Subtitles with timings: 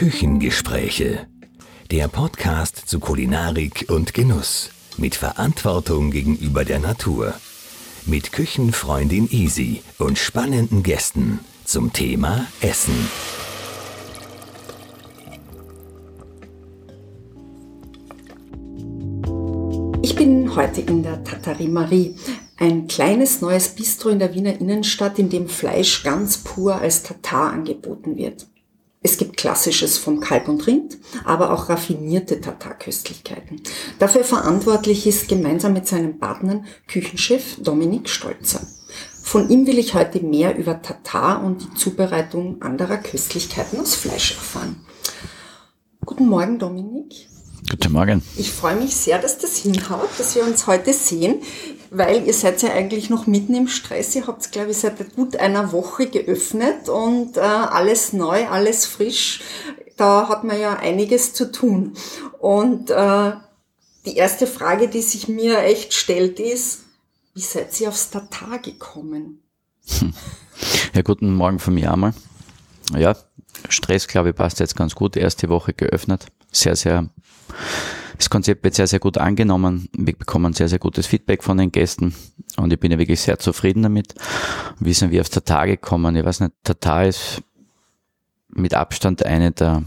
[0.00, 1.26] Küchengespräche.
[1.90, 4.70] Der Podcast zu Kulinarik und Genuss.
[4.96, 7.34] Mit Verantwortung gegenüber der Natur.
[8.06, 12.94] Mit Küchenfreundin Easy und spannenden Gästen zum Thema Essen.
[20.00, 22.16] Ich bin heute in der Tatari Marie,
[22.56, 27.52] ein kleines neues Bistro in der Wiener Innenstadt, in dem Fleisch ganz pur als Tatar
[27.52, 28.46] angeboten wird.
[29.02, 33.62] Es gibt Klassisches vom Kalb und Rind, aber auch raffinierte Tatarköstlichkeiten.
[33.98, 38.60] Dafür verantwortlich ist gemeinsam mit seinem Partner Küchenchef Dominik Stolzer.
[39.22, 44.32] Von ihm will ich heute mehr über Tatar und die Zubereitung anderer Köstlichkeiten aus Fleisch
[44.32, 44.84] erfahren.
[46.04, 47.28] Guten Morgen, Dominik.
[47.70, 48.22] Guten Morgen.
[48.36, 51.40] Ich freue mich sehr, dass das hinhaut, dass wir uns heute sehen,
[51.90, 54.14] weil ihr seid ja eigentlich noch mitten im Stress.
[54.14, 59.40] Ihr habt, glaube ich, seit gut einer Woche geöffnet und äh, alles neu, alles frisch.
[59.96, 61.94] Da hat man ja einiges zu tun.
[62.38, 63.32] Und äh,
[64.06, 66.84] die erste Frage, die sich mir echt stellt, ist,
[67.34, 69.42] wie seid ihr aufs Tatar gekommen?
[70.92, 72.12] Ja, guten Morgen von mir einmal.
[72.94, 73.16] Ja,
[73.68, 75.16] Stress, glaube ich, passt jetzt ganz gut.
[75.16, 76.26] Erste Woche geöffnet.
[76.52, 77.08] Sehr, sehr
[78.20, 79.88] das Konzept wird sehr, sehr gut angenommen.
[79.96, 82.14] Wir bekommen sehr, sehr gutes Feedback von den Gästen
[82.58, 84.14] und ich bin ja wirklich sehr zufrieden damit.
[84.78, 86.14] Wie sind wir aufs Tatar gekommen?
[86.16, 87.42] Ich weiß nicht, Tatar ist
[88.50, 89.84] mit Abstand eine der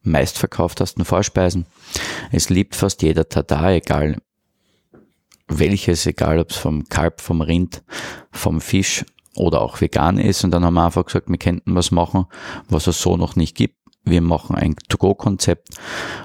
[0.00, 1.66] meistverkauftesten Vorspeisen.
[2.32, 4.16] Es liebt fast jeder Tatar, egal
[5.46, 7.82] welches, egal ob es vom Kalb, vom Rind,
[8.30, 9.04] vom Fisch
[9.34, 10.44] oder auch vegan ist.
[10.44, 12.24] Und dann haben wir einfach gesagt, wir könnten was machen,
[12.70, 13.75] was es so noch nicht gibt.
[14.06, 15.68] Wir machen ein To-Go-Konzept,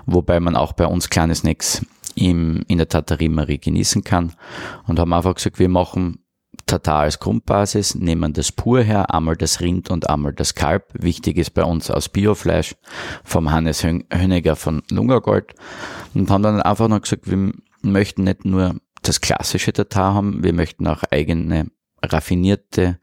[0.06, 1.84] wobei man auch bei uns kleine Snacks
[2.16, 4.34] im, in der Tatarie genießen kann
[4.88, 6.20] und haben einfach gesagt, wir machen
[6.68, 10.94] Tatar als Grundbasis, nehmen das pur her, einmal das Rind und einmal das Kalb.
[10.94, 12.76] Wichtig ist bei uns aus Biofleisch
[13.24, 15.56] vom Hannes Höniger von Lungergold
[16.14, 17.52] und haben dann einfach noch gesagt, wir
[17.82, 21.72] möchten nicht nur das klassische Tatar haben, wir möchten auch eigene
[22.04, 23.00] raffinierte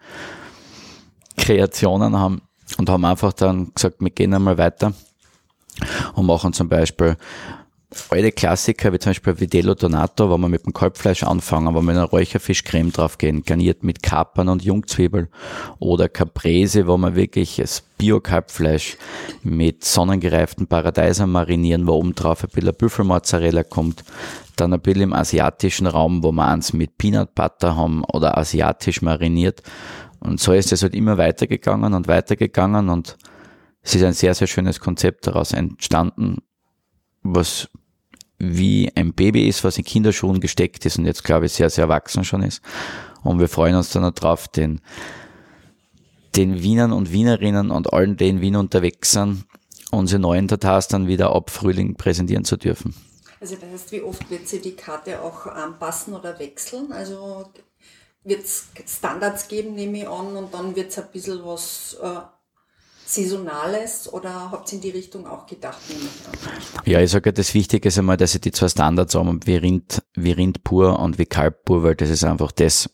[1.37, 2.43] Kreationen haben
[2.77, 4.93] und haben einfach dann gesagt, wir gehen einmal weiter
[6.15, 7.17] und machen zum Beispiel
[8.11, 11.91] alte Klassiker, wie zum Beispiel Vitello Donato, wo wir mit dem Kalbfleisch anfangen, wo wir
[11.91, 15.29] eine Räucherfischcreme draufgehen, garniert mit Kapern und Jungzwiebel.
[15.79, 18.99] Oder Caprese, wo wir wirklich das Bio-Kalbfleisch
[19.43, 24.05] mit sonnengereiften Paradeiser marinieren, wo oben drauf ein bisschen Büffelmozzarella kommt.
[24.57, 29.01] Dann ein bisschen im asiatischen Raum, wo wir eins mit Peanut Butter haben oder asiatisch
[29.01, 29.63] mariniert.
[30.21, 33.17] Und so ist es halt immer weitergegangen und weitergegangen und
[33.83, 36.39] es ist ein sehr, sehr schönes Konzept daraus entstanden,
[37.23, 37.69] was
[38.39, 41.85] wie ein Baby ist, was in Kinderschuhen gesteckt ist und jetzt glaube ich sehr, sehr
[41.85, 42.63] erwachsen schon ist.
[43.23, 44.81] Und wir freuen uns dann darauf, den,
[46.37, 49.45] den Wienern und Wienerinnen und allen, die in Wien unterwegs sind,
[49.91, 52.95] unsere neuen Tatars dann wieder ab Frühling präsentieren zu dürfen.
[53.41, 56.93] Also das heißt, wie oft wird sie die Karte auch anpassen oder wechseln?
[56.93, 57.45] Also
[58.29, 62.21] wird es Standards geben, nehme ich an, und dann wird es ein bisschen was äh,
[63.09, 65.79] Saisonales oder habt ihr in die Richtung auch gedacht?
[66.85, 70.03] Ja, ich sage, das Wichtige ist einmal, dass ich die zwei Standards haben, wie Rind,
[70.15, 72.91] wie Rind pur und wie Kalb pur, weil das ist einfach das,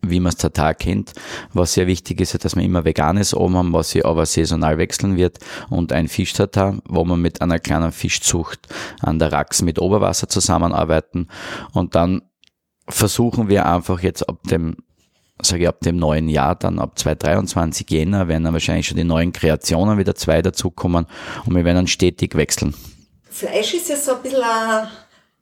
[0.00, 1.12] wie man es total kennt.
[1.52, 5.16] Was sehr wichtig ist, dass wir immer Veganes oben haben, was sich aber saisonal wechseln
[5.16, 5.38] wird
[5.68, 8.68] und ein Fischtatar, wo wir mit einer kleinen Fischzucht
[9.00, 11.28] an der Rax mit Oberwasser zusammenarbeiten
[11.72, 12.22] und dann
[12.88, 14.76] versuchen wir einfach jetzt ab dem
[15.42, 19.04] sage ich, ab dem neuen Jahr, dann ab 2023 Jänner, werden dann wahrscheinlich schon die
[19.04, 21.06] neuen Kreationen wieder zwei dazukommen
[21.44, 22.74] und wir werden dann stetig wechseln.
[23.28, 24.86] Fleisch ist ja so ein bisschen ein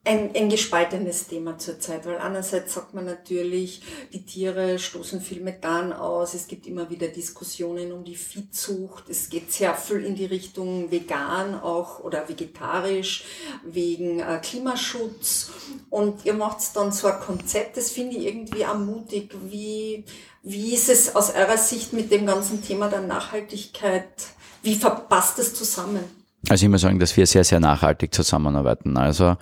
[0.04, 3.82] ein, ein gespaltenes Thema zurzeit, weil einerseits sagt man natürlich,
[4.12, 9.30] die Tiere stoßen viel Methan aus, es gibt immer wieder Diskussionen um die Viehzucht, es
[9.30, 13.24] geht sehr viel in die Richtung vegan auch oder vegetarisch
[13.64, 15.50] wegen äh, Klimaschutz
[15.88, 19.30] und ihr macht dann so ein Konzept, das finde ich irgendwie ermutig.
[19.44, 20.04] Wie,
[20.42, 24.10] wie ist es aus eurer Sicht mit dem ganzen Thema der Nachhaltigkeit,
[24.64, 26.21] wie verpasst es zusammen?
[26.48, 28.96] Also ich muss sagen, dass wir sehr, sehr nachhaltig zusammenarbeiten.
[28.96, 29.36] Also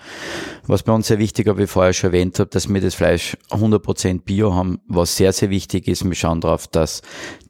[0.66, 2.94] was bei uns sehr wichtig ist, wie ich vorher schon erwähnt habe, dass wir das
[2.94, 6.04] Fleisch 100% Bio haben, was sehr, sehr wichtig ist.
[6.04, 7.00] Wir schauen darauf, dass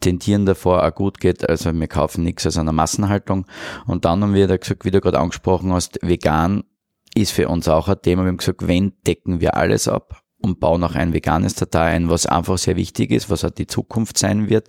[0.04, 1.48] den Tieren davor auch gut geht.
[1.48, 3.44] Also wir kaufen nichts aus einer Massenhaltung.
[3.86, 6.62] Und dann haben wir da gesagt, wie du gerade angesprochen hast, vegan
[7.16, 8.22] ist für uns auch ein Thema.
[8.22, 12.08] Wir haben gesagt, wenn decken wir alles ab und bauen auch ein veganes Datei ein,
[12.08, 14.68] was einfach sehr wichtig ist, was auch die Zukunft sein wird.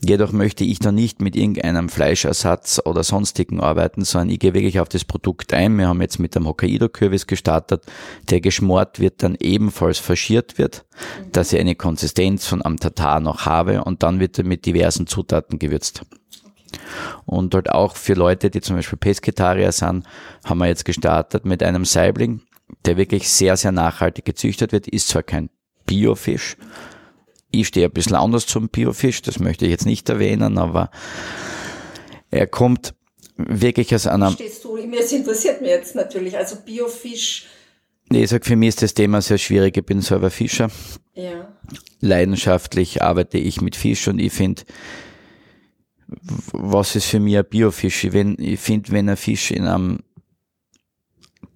[0.00, 4.78] Jedoch möchte ich da nicht mit irgendeinem Fleischersatz oder sonstigen arbeiten, sondern ich gehe wirklich
[4.78, 5.76] auf das Produkt ein.
[5.76, 7.84] Wir haben jetzt mit dem Hokkaido-Kürbis gestartet,
[8.30, 10.84] der geschmort wird, dann ebenfalls faschiert wird,
[11.20, 11.32] mhm.
[11.32, 15.08] dass ich eine Konsistenz von am Tatar noch habe und dann wird er mit diversen
[15.08, 16.02] Zutaten gewürzt.
[17.26, 20.06] Und dort auch für Leute, die zum Beispiel Pesketarier sind,
[20.44, 22.42] haben wir jetzt gestartet mit einem Saibling,
[22.84, 25.50] der wirklich sehr, sehr nachhaltig gezüchtet wird, ist zwar kein
[25.86, 26.56] Biofisch.
[27.50, 30.90] Ich stehe ein bisschen anders zum Biofisch, das möchte ich jetzt nicht erwähnen, aber
[32.30, 32.94] er kommt
[33.36, 34.30] wirklich aus einer.
[34.32, 37.46] Stehst du, mir interessiert mich jetzt natürlich, also Biofisch.
[38.10, 39.76] Nee, ich sag, für mich ist das Thema sehr schwierig.
[39.76, 40.70] Ich bin selber Fischer.
[41.14, 41.54] Ja.
[42.00, 44.62] Leidenschaftlich arbeite ich mit Fisch und ich finde,
[46.52, 48.04] was ist für mich ein Biofisch?
[48.04, 49.98] Ich, ich finde, wenn ein Fisch in einem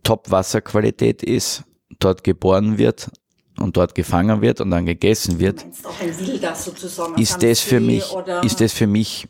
[0.02, 1.64] Top-Wasserqualität ist,
[1.98, 3.10] dort geboren wird
[3.58, 5.64] und dort gefangen wird und dann gegessen wird,
[7.16, 8.04] ist das für mich,
[8.42, 9.28] ist das für mich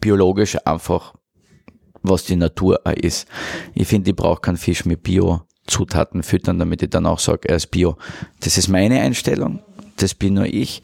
[0.00, 1.14] biologisch einfach,
[2.02, 3.26] was die Natur auch ist.
[3.74, 7.56] Ich finde, ich brauche keinen Fisch mit Bio-Zutaten füttern, damit ich dann auch sage, er
[7.56, 7.96] ist Bio.
[8.40, 9.60] Das ist meine Einstellung.
[9.96, 10.82] Das bin nur ich.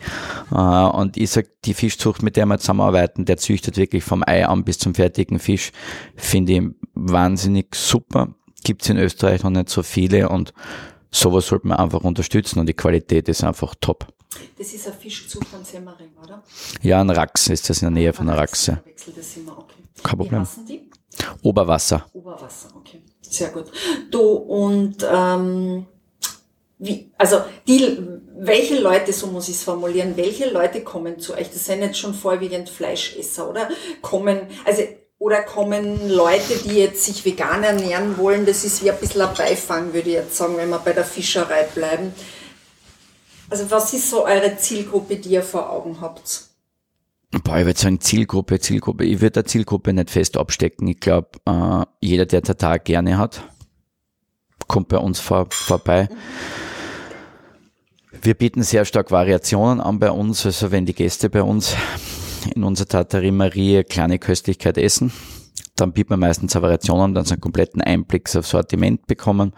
[0.51, 4.45] Äh, und ich sag, die Fischzucht, mit der wir zusammenarbeiten, der züchtet wirklich vom Ei
[4.45, 5.71] an bis zum fertigen Fisch,
[6.17, 6.63] finde ich
[6.95, 8.35] wahnsinnig super
[8.65, 10.53] gibt es in Österreich noch nicht so viele und
[11.15, 14.07] sowas sollte man einfach unterstützen und die Qualität ist einfach top.
[14.59, 16.43] Das ist ein Fischzug von Semmering, oder?
[16.83, 18.83] Ja, ein Rax ist das in der Nähe von der Raxe.
[20.03, 20.47] Kein Problem.
[20.69, 20.91] Die?
[21.43, 22.07] Oberwasser.
[22.13, 23.01] Oberwasser, okay.
[23.21, 23.67] Sehr gut.
[24.11, 25.87] Du und ähm,
[26.79, 27.99] wie, also die,
[28.37, 31.51] welche Leute, so muss ich es formulieren, welche Leute kommen zu euch?
[31.51, 33.69] Das sind jetzt schon vorwiegend Fleischesser, oder?
[34.03, 34.83] Kommen, also
[35.19, 38.47] oder kommen Leute, die jetzt sich vegan ernähren wollen?
[38.47, 41.05] Das ist wie ein bisschen ein Beifang, würde ich jetzt sagen, wenn wir bei der
[41.05, 42.13] Fischerei bleiben.
[43.51, 46.49] Also was ist so eure Zielgruppe, die ihr vor Augen habt?
[47.43, 49.05] Boah, ich würde sagen Zielgruppe, Zielgruppe.
[49.05, 50.87] Ich würde der Zielgruppe nicht fest abstecken.
[50.89, 53.43] Ich glaube, äh, jeder, der Tatar gerne hat,
[54.69, 56.09] kommt bei uns vor, vorbei.
[58.23, 60.47] Wir bieten sehr stark Variationen an bei uns.
[60.47, 61.77] Also wenn die Gäste bei uns
[62.55, 65.13] in unserer Tartarie Marie kleine Köstlichkeit essen.
[65.77, 69.53] Dann bietet man meistens Variationen, dann so einen kompletten Einblick aufs Sortiment bekommen.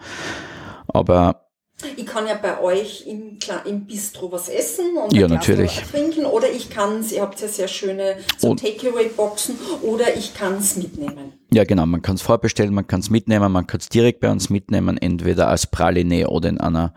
[0.87, 1.47] Aber
[1.95, 5.83] ich kann ja bei euch im, im Bistro was essen und ja, natürlich.
[5.91, 10.55] trinken oder ich kann es, ihr habt ja sehr schöne so Takeaway-Boxen oder ich kann
[10.55, 11.33] es mitnehmen.
[11.53, 14.31] Ja, genau, man kann es vorbestellen, man kann es mitnehmen, man kann es direkt bei
[14.31, 16.95] uns mitnehmen, entweder als Praline oder in einer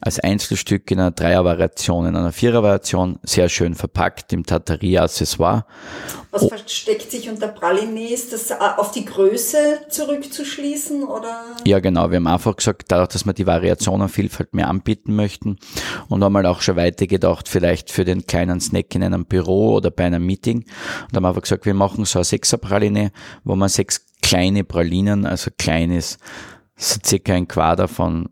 [0.00, 5.64] als Einzelstück in einer Dreiervariation, in einer Vierervariation, sehr schön verpackt im Tartarie-Accessoire.
[6.30, 6.48] Was oh.
[6.48, 8.08] versteckt sich unter Praline?
[8.10, 11.42] Ist das äh, auf die Größe zurückzuschließen oder?
[11.66, 12.10] Ja, genau.
[12.10, 15.58] Wir haben einfach gesagt, dadurch, dass wir die Variationenvielfalt mehr anbieten möchten
[16.08, 19.90] und haben halt auch schon weitergedacht, vielleicht für den kleinen Snack in einem Büro oder
[19.90, 20.64] bei einem Meeting.
[21.08, 23.10] Und haben einfach gesagt, wir machen so eine Sechser-Praline,
[23.44, 26.18] wo man sechs kleine Pralinen, also kleines,
[26.76, 28.28] so circa ein Quader von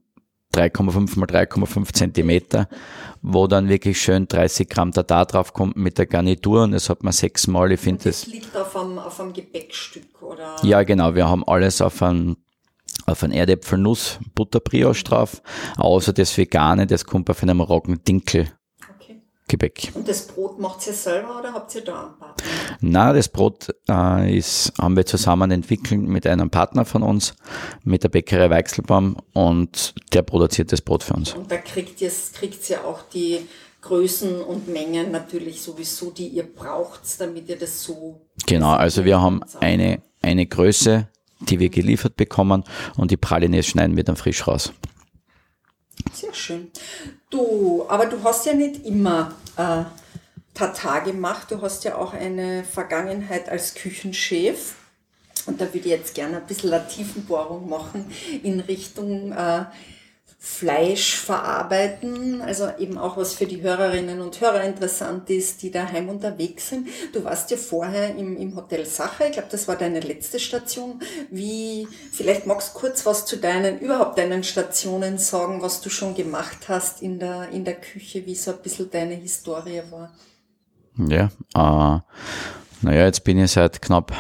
[0.57, 2.69] 3,5 mal 3,5 Zentimeter,
[3.23, 7.03] wo dann wirklich schön 30 Gramm Tatar drauf kommt mit der Garnitur und das hat
[7.03, 7.73] man sechsmal.
[7.73, 8.23] Ich finde das.
[8.23, 10.57] Das liegt auf einem, auf einem Gepäckstück, oder?
[10.63, 11.15] Ja, genau.
[11.15, 12.37] Wir haben alles auf einem
[13.05, 15.43] auf ein Erdäpfelnuss Butterbrioche drauf,
[15.77, 18.49] außer das Vegane, das kommt auf einem Roggendinkel
[19.49, 19.93] Gebäck.
[19.95, 22.45] Und das Brot macht ihr selber oder habt ihr da einen Partner?
[22.81, 27.35] Na, das Brot äh, ist, haben wir zusammen entwickelt mit einem Partner von uns,
[27.85, 31.35] mit der Bäckerei Weichselbaum und der produziert das Brot für uns.
[31.35, 33.47] Und da kriegt ihr kriegt ihr auch die
[33.83, 38.21] Größen und Mengen natürlich sowieso, die ihr braucht, damit ihr das so.
[38.47, 41.09] Genau, also wir haben eine, eine Größe,
[41.41, 42.65] die wir geliefert bekommen
[42.97, 44.73] und die Pralines schneiden wir dann frisch raus.
[46.13, 46.71] Sehr schön.
[47.31, 49.85] Du, aber du hast ja nicht immer äh,
[50.55, 51.51] Tata gemacht.
[51.51, 54.75] Du hast ja auch eine Vergangenheit als Küchenchef.
[55.47, 58.11] Und da würde ich jetzt gerne ein bisschen eine Tiefenbohrung machen
[58.43, 59.65] in Richtung äh,
[60.49, 66.09] Fleisch verarbeiten, also eben auch was für die Hörerinnen und Hörer interessant ist, die daheim
[66.09, 66.87] unterwegs sind.
[67.13, 71.01] Du warst ja vorher im, im Hotel Sache, ich glaube, das war deine letzte Station.
[71.31, 76.15] Wie, vielleicht magst du kurz was zu deinen, überhaupt deinen Stationen sagen, was du schon
[76.15, 80.15] gemacht hast in der, in der Küche, wie so ein bisschen deine Historie war.
[80.97, 81.25] Ja,
[81.57, 82.01] äh,
[82.83, 84.13] naja, jetzt bin ich seit knapp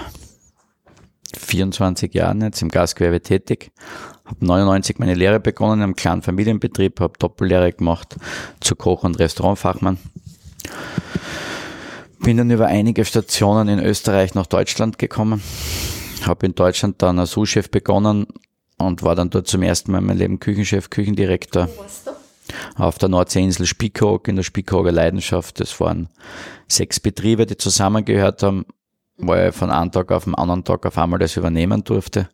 [1.38, 3.70] 24 Jahren jetzt im Gastgewerbe tätig,
[4.26, 8.16] habe 99 meine Lehre begonnen einem kleinen Familienbetrieb, habe Doppellehre gemacht
[8.60, 9.98] zu Koch- und Restaurantfachmann.
[12.20, 15.42] Bin dann über einige Stationen in Österreich nach Deutschland gekommen,
[16.22, 18.26] habe in Deutschland dann als Sous-Chef begonnen
[18.78, 21.68] und war dann dort zum ersten Mal in meinem Leben Küchenchef, Küchendirektor.
[22.76, 25.58] Auf der Nordseeinsel Spiekeroog, in der Spiekeroger Leidenschaft.
[25.60, 26.08] Das waren
[26.68, 28.66] sechs Betriebe, die zusammengehört haben
[29.18, 32.28] wo ich von einem Tag auf den anderen Tag auf einmal das übernehmen durfte.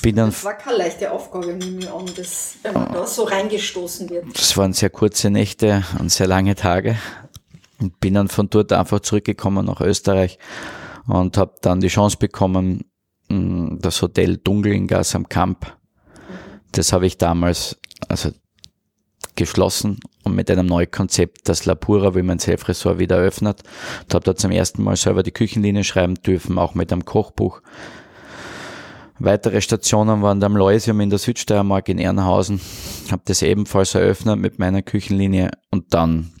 [0.00, 3.24] Bin dann, das war keine leichte Aufgabe, nehme ich an, dass, wenn man da so
[3.24, 4.26] reingestoßen wird.
[4.34, 6.96] Das waren sehr kurze Nächte und sehr lange Tage.
[7.78, 10.38] Und bin dann von dort einfach zurückgekommen nach Österreich
[11.06, 12.84] und habe dann die Chance bekommen,
[13.28, 15.76] mh, das Hotel Dungelingas am Camp.
[16.72, 18.30] Das habe ich damals also
[19.34, 23.62] geschlossen und mit einem neuen Konzept, das La Pura, wie mein Selfresort wieder eröffnet.
[24.02, 27.62] Und habe da zum ersten Mal selber die Küchenlinie schreiben dürfen, auch mit einem Kochbuch.
[29.24, 32.60] Weitere Stationen waren am Leusium in der Südsteiermark in Ehrenhausen.
[33.08, 36.32] Habe das ebenfalls eröffnet mit meiner Küchenlinie und dann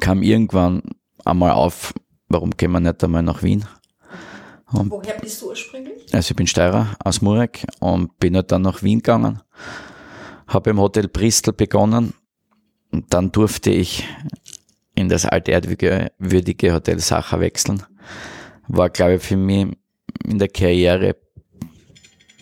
[0.00, 0.82] kam irgendwann
[1.26, 1.92] einmal auf,
[2.28, 3.66] warum gehen wir nicht einmal nach Wien?
[4.72, 6.14] Und Woher bist du ursprünglich?
[6.14, 9.42] Also ich bin Steirer aus Murek und bin halt dann nach Wien gegangen.
[10.46, 12.14] Habe im Hotel Bristol begonnen
[12.90, 14.08] und dann durfte ich
[14.94, 17.82] in das altehrwürdige würdige Hotel Sacher wechseln.
[18.66, 19.76] War, glaube ich, für mich
[20.24, 21.16] in der Karriere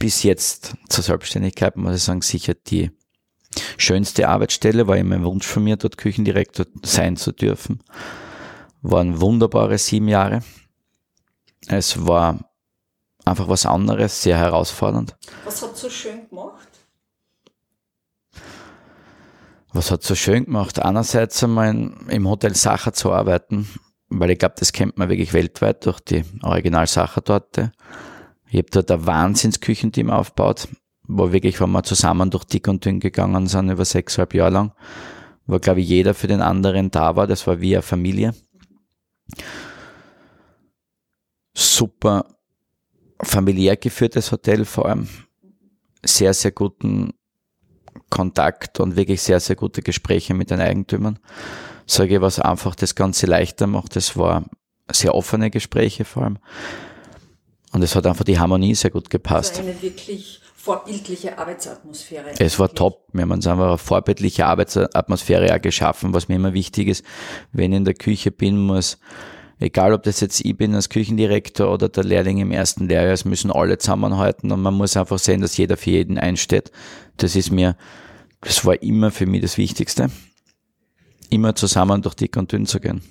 [0.05, 2.91] bis jetzt zur Selbstständigkeit, muss ich sagen, sicher die
[3.79, 7.83] schönste Arbeitsstelle, war immer ein Wunsch von mir, dort Küchendirektor sein zu dürfen.
[8.83, 10.43] Waren wunderbare sieben Jahre.
[11.69, 12.51] Es war
[13.25, 15.17] einfach was anderes, sehr herausfordernd.
[15.47, 16.69] Was hat so schön gemacht?
[19.73, 20.81] Was hat so schön gemacht?
[20.81, 23.71] Einerseits einmal im Hotel Sacher zu arbeiten,
[24.11, 27.73] weil ich glaube, das kennt man wirklich weltweit durch die Original Sacher Torte.
[28.55, 30.69] Ich habe dort ein Wahnsinnsküchenteam aufgebaut,
[31.09, 34.73] wo wirklich, wenn wir zusammen durch dick und dünn gegangen sind, über sechseinhalb Jahre lang,
[35.47, 37.27] wo, glaube ich, jeder für den anderen da war.
[37.27, 38.33] Das war wie eine Familie.
[41.53, 42.27] Super
[43.21, 45.09] familiär geführtes Hotel vor allem.
[46.05, 47.13] Sehr, sehr guten
[48.09, 51.19] Kontakt und wirklich sehr, sehr gute Gespräche mit den Eigentümern.
[51.87, 53.97] Sage ich, was einfach das Ganze leichter macht.
[53.97, 54.45] Das war
[54.89, 56.39] sehr offene Gespräche vor allem.
[57.75, 59.59] Und es hat einfach die Harmonie sehr gut gepasst.
[59.59, 62.31] Also eine wirklich vorbildliche Arbeitsatmosphäre.
[62.39, 63.09] Es war top.
[63.13, 67.05] Wir haben uns einfach eine vorbildliche Arbeitsatmosphäre auch geschaffen, was mir immer wichtig ist.
[67.53, 68.99] Wenn ich in der Küche bin, muss,
[69.59, 73.25] egal ob das jetzt ich bin als Küchendirektor oder der Lehrling im ersten Lehrjahr, es
[73.25, 76.71] müssen alle zusammenhalten und man muss einfach sehen, dass jeder für jeden einsteht.
[77.17, 77.77] Das ist mir,
[78.41, 80.11] das war immer für mich das Wichtigste.
[81.29, 83.03] Immer zusammen durch dick und dünn zu gehen.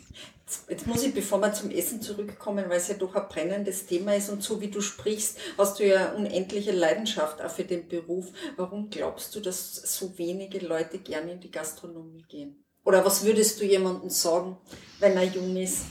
[0.69, 4.15] Jetzt muss ich, bevor wir zum Essen zurückkommen, weil es ja doch ein brennendes Thema
[4.15, 8.27] ist und so wie du sprichst, hast du ja unendliche Leidenschaft auch für den Beruf.
[8.57, 12.63] Warum glaubst du, dass so wenige Leute gerne in die Gastronomie gehen?
[12.83, 14.57] Oder was würdest du jemandem sagen,
[14.99, 15.85] wenn er jung ist?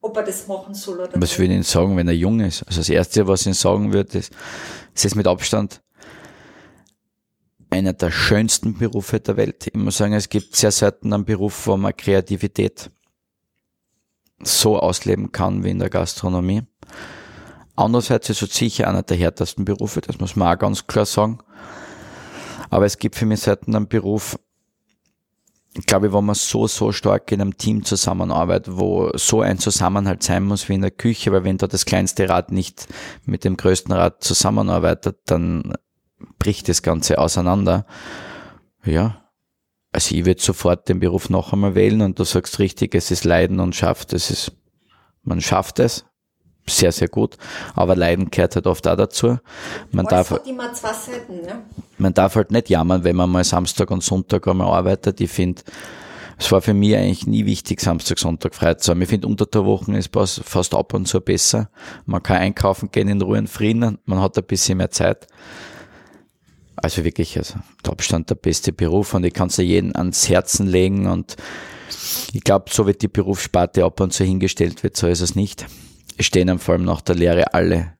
[0.00, 1.22] Ob er das machen soll oder nicht?
[1.22, 2.66] Was würde ich ihm sagen, wenn er jung ist?
[2.66, 4.32] Also das Erste, was ich ihm sagen würde, ist,
[4.94, 5.80] es ist mit Abstand
[7.70, 9.66] einer der schönsten Berufe der Welt.
[9.66, 12.90] Ich muss sagen, es gibt sehr selten einen Beruf, wo man Kreativität
[14.42, 16.62] so ausleben kann wie in der Gastronomie.
[17.74, 21.38] Andererseits ist es sicher einer der härtesten Berufe, das muss man auch ganz klar sagen.
[22.70, 24.38] Aber es gibt für mich selten einen Beruf,
[25.86, 30.22] glaube ich, wo man so, so stark in einem Team zusammenarbeitet, wo so ein Zusammenhalt
[30.22, 32.88] sein muss wie in der Küche, weil wenn da das kleinste Rad nicht
[33.24, 35.72] mit dem größten Rad zusammenarbeitet, dann
[36.38, 37.86] bricht das Ganze auseinander.
[38.84, 39.21] Ja,
[39.92, 43.24] also ich würde sofort den Beruf noch einmal wählen und du sagst richtig, es ist
[43.24, 44.14] Leiden und schafft.
[44.14, 44.52] Es ist,
[45.22, 46.06] man schafft es.
[46.66, 47.36] Sehr, sehr gut.
[47.74, 49.38] Aber Leiden gehört halt oft auch dazu.
[49.90, 51.64] Man darf, hat immer zwei Seiten, ne?
[51.98, 55.20] man darf halt nicht jammern, wenn man mal Samstag und Sonntag einmal arbeitet.
[55.20, 55.62] Ich finde,
[56.38, 59.02] es war für mich eigentlich nie wichtig, Samstag, Sonntag frei zu haben.
[59.02, 61.68] Ich finde, unter der Woche ist fast ab und zu besser.
[62.06, 63.98] Man kann einkaufen gehen in Ruhe und Frieden.
[64.04, 65.26] Man hat ein bisschen mehr Zeit.
[66.82, 70.28] Also wirklich, also der Abstand der beste Beruf und ich kann es ja jeden ans
[70.28, 71.36] Herzen legen und
[72.32, 75.66] ich glaube, so wie die Berufssparte ab und zu hingestellt wird, so ist es nicht.
[76.16, 77.94] Es stehen vor allem nach der Lehre alle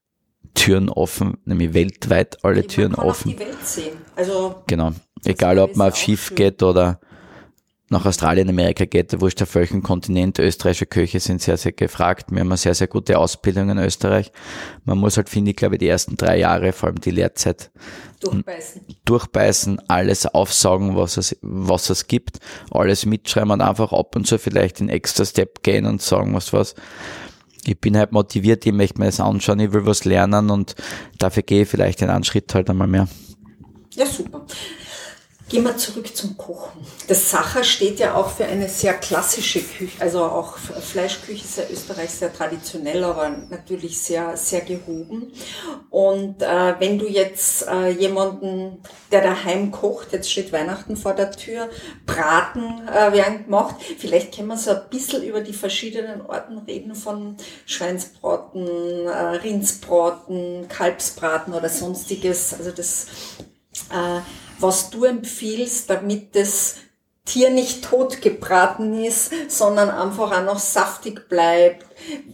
[0.55, 3.31] Türen offen, nämlich weltweit alle man Türen offen.
[3.31, 3.97] Auch die Welt sehen.
[4.17, 4.93] Also Genau.
[5.25, 6.37] Egal, ob man auf Schiff schön.
[6.37, 7.01] geht oder
[7.93, 10.39] nach Australien, Amerika geht, wurscht auf welchem Kontinent.
[10.39, 12.33] Österreichische Köche sind sehr, sehr gefragt.
[12.33, 14.33] Wir haben eine sehr, sehr gute Ausbildung in Österreich.
[14.85, 17.71] Man muss halt, finde ich, glaube ich, die ersten drei Jahre, vor allem die Lehrzeit,
[18.21, 18.83] durchbeißen.
[19.05, 22.39] durchbeißen, alles aufsaugen, was es, was es gibt,
[22.71, 26.53] alles mitschreiben und einfach ab und zu vielleicht den extra Step gehen und sagen, was
[26.53, 26.75] was.
[27.65, 30.75] Ich bin halt motiviert, ich möchte mir das anschauen, ich will was lernen und
[31.19, 33.07] dafür gehe ich vielleicht einen Schritt halt einmal mehr.
[33.95, 34.47] Ja, super.
[35.53, 36.81] Gehen wir zurück zum Kochen.
[37.09, 41.65] Das Sacher steht ja auch für eine sehr klassische Küche, also auch Fleischküche ist ja
[41.71, 45.31] Österreich sehr traditionell, aber natürlich sehr, sehr gehoben.
[45.91, 48.79] Und äh, wenn du jetzt äh, jemanden,
[49.11, 51.69] der daheim kocht, jetzt steht Weihnachten vor der Tür,
[52.07, 56.95] Braten äh, werden gemacht, vielleicht können wir so ein bisschen über die verschiedenen Orten reden
[56.95, 62.55] von Schweinsbraten, äh, Rindsbraten, Kalbsbraten oder sonstiges.
[62.55, 63.09] Also das
[63.91, 64.23] äh,
[64.63, 66.77] was du empfiehlst, damit das
[67.25, 71.87] Tier nicht tot gebraten ist, sondern einfach auch noch saftig bleibt,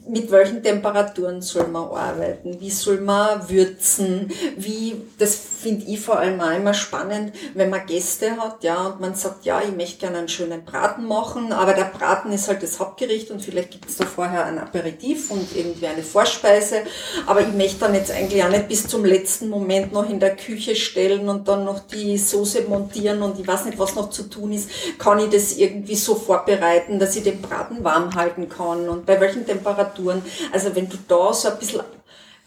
[0.09, 6.19] mit welchen Temperaturen soll man arbeiten, wie soll man würzen, wie, das finde ich vor
[6.19, 9.99] allem auch immer spannend, wenn man Gäste hat, ja, und man sagt, ja, ich möchte
[9.99, 13.89] gerne einen schönen Braten machen, aber der Braten ist halt das Hauptgericht und vielleicht gibt
[13.89, 16.83] es da vorher ein Aperitif und irgendwie eine Vorspeise,
[17.27, 20.37] aber ich möchte dann jetzt eigentlich auch nicht bis zum letzten Moment noch in der
[20.37, 24.25] Küche stellen und dann noch die Soße montieren und ich weiß nicht, was noch zu
[24.25, 28.89] tun ist, kann ich das irgendwie so vorbereiten, dass ich den Braten warm halten kann?
[28.89, 29.58] Und bei welchen Temperaturen.
[29.65, 31.83] Also wenn du da so ein bisschen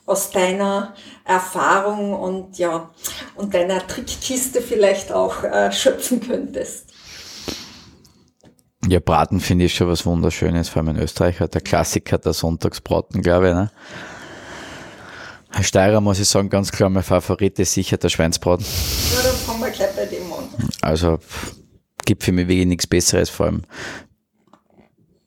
[0.05, 2.89] aus deiner Erfahrung und ja
[3.35, 6.91] und deiner Trickkiste vielleicht auch äh, schöpfen könntest.
[8.87, 12.33] Ja, Braten finde ich schon was Wunderschönes, vor allem in Österreich hat der Klassiker der
[12.33, 13.53] Sonntagsbraten, glaube ich.
[13.53, 13.71] Ne?
[15.51, 18.65] Herr Steirer muss ich sagen, ganz klar, mein Favorit ist sicher der Schweinsbraten.
[18.65, 20.49] Ja, dann fangen wir gleich bei dem an.
[20.81, 21.19] Also
[22.05, 23.61] gibt für mich wirklich nichts Besseres, vor allem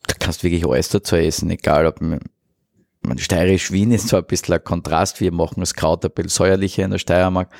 [0.06, 2.20] da kannst du wirklich alles dazu essen, egal ob man,
[3.18, 6.84] Steirisch Wien ist zwar ein bisschen ein Kontrast, wir machen das Kraut ein bisschen säuerlicher
[6.84, 7.50] in der Steiermark,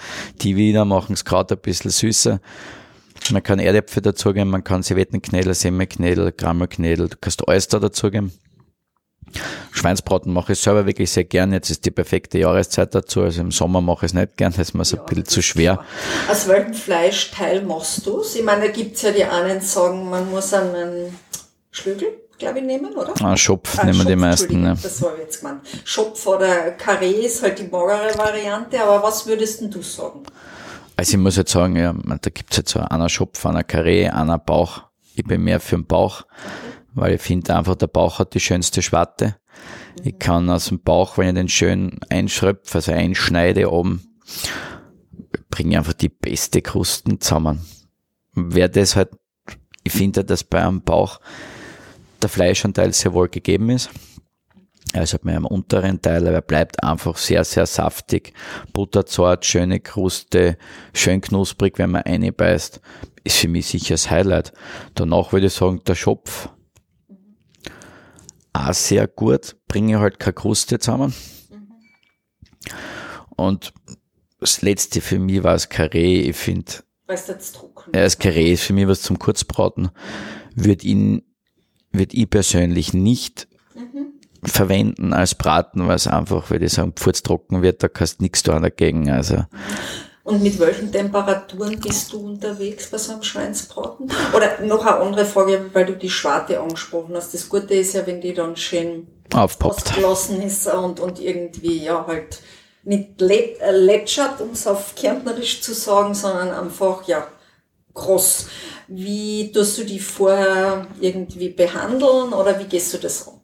[0.40, 2.40] die Wiener machen das Kraut ein bisschen süßer.
[3.30, 8.32] Man kann Erdäpfel dazugeben, man kann Servettenknädel, Semmelknädel, Krammelknädel, du kannst alles da dazugeben.
[9.72, 11.52] Schweinsbraten mache ich selber wirklich sehr gern.
[11.52, 13.22] Jetzt ist die perfekte Jahreszeit dazu.
[13.22, 15.24] Also im Sommer mache ich es nicht gern, das ist mir so ja, ein bisschen
[15.24, 15.84] zu schwer.
[16.30, 18.36] Aus welchem Fleischteil machst du es?
[18.36, 21.18] Ich meine, da gibt es ja die einen sagen, man muss einen
[21.70, 22.08] Schlügel,
[22.44, 23.14] glaube ich, nehmen, oder?
[23.20, 24.62] Ah, Schopf ah, nehmen Schopf, die meisten.
[24.62, 24.78] Ne?
[24.80, 25.60] Das war jetzt gemeint.
[25.84, 30.22] Schopf oder Karree ist halt die magere Variante, aber was würdest denn du sagen?
[30.96, 34.38] Also ich muss jetzt sagen, ja, da gibt's jetzt so einer Schopf, einer Karree, einer
[34.38, 34.82] Bauch.
[35.16, 36.22] Ich bin mehr für den Bauch.
[36.22, 39.36] Okay weil ich finde einfach, der Bauch hat die schönste Schwarte.
[40.02, 44.02] Ich kann aus dem Bauch, wenn ich den schön einschröpfe, also einschneide oben,
[45.50, 47.64] bringe ich einfach die beste Krusten zusammen.
[48.34, 49.10] Wer das halt,
[49.82, 51.20] ich finde, dass bei einem Bauch
[52.24, 53.90] der Fleischanteil sehr wohl gegeben ist.
[54.92, 58.32] Also bei einem unteren Teil, aber er bleibt einfach sehr, sehr saftig,
[58.72, 60.56] butterzart, schöne Kruste,
[60.92, 62.80] schön knusprig, wenn man einbeißt,
[63.24, 64.52] ist für mich sicher das Highlight.
[64.94, 66.48] Danach würde ich sagen, der Schopf,
[68.52, 71.12] auch sehr gut, bringe halt keine Kruste zusammen.
[73.36, 73.72] Und
[74.38, 76.20] das letzte für mich war das Karree.
[76.20, 76.70] Ich finde,
[77.06, 77.90] weißt du jetzt trocken?
[77.94, 79.90] Ja, das Karree ist für mich was zum Kurzbraten.
[80.54, 81.22] Würde ihn,
[81.94, 84.12] würde ich persönlich nicht mhm.
[84.42, 88.42] verwenden als Braten, weil es einfach, würde ich sagen, pfurztrocken wird, da kannst du nichts
[88.42, 89.10] tun dagegen.
[89.10, 89.44] Also.
[90.24, 94.10] Und mit welchen Temperaturen bist du unterwegs bei so einem Schweinsbraten?
[94.34, 97.34] Oder noch eine andere Frage, weil du die Schwarte angesprochen hast.
[97.34, 102.06] Das Gute ist ja, wenn die dann schön aufpoppt ausgelassen ist und, und irgendwie ja
[102.06, 102.40] halt
[102.84, 107.26] nicht äh, lätschert, um es auf Kärntnerisch zu sagen, sondern einfach ja
[107.94, 108.46] groß.
[108.88, 113.40] Wie tust du die vorher irgendwie behandeln oder wie gehst du das an?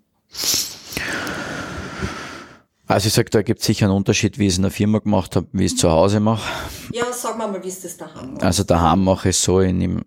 [2.87, 4.99] Also ich sage, da gibt es sicher einen Unterschied, wie ich es in der Firma
[4.99, 6.51] gemacht habe, wie ich es zu Hause mache.
[6.93, 8.37] Ja, sag mal mal, wie ist das daheim?
[8.41, 10.03] Also daheim mache ich so, ich nehme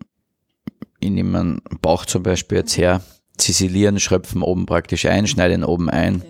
[1.02, 3.02] nehm einen Bauch zum Beispiel jetzt her,
[3.38, 6.26] zisilieren, schröpfen oben praktisch ein, schneiden oben ein, okay.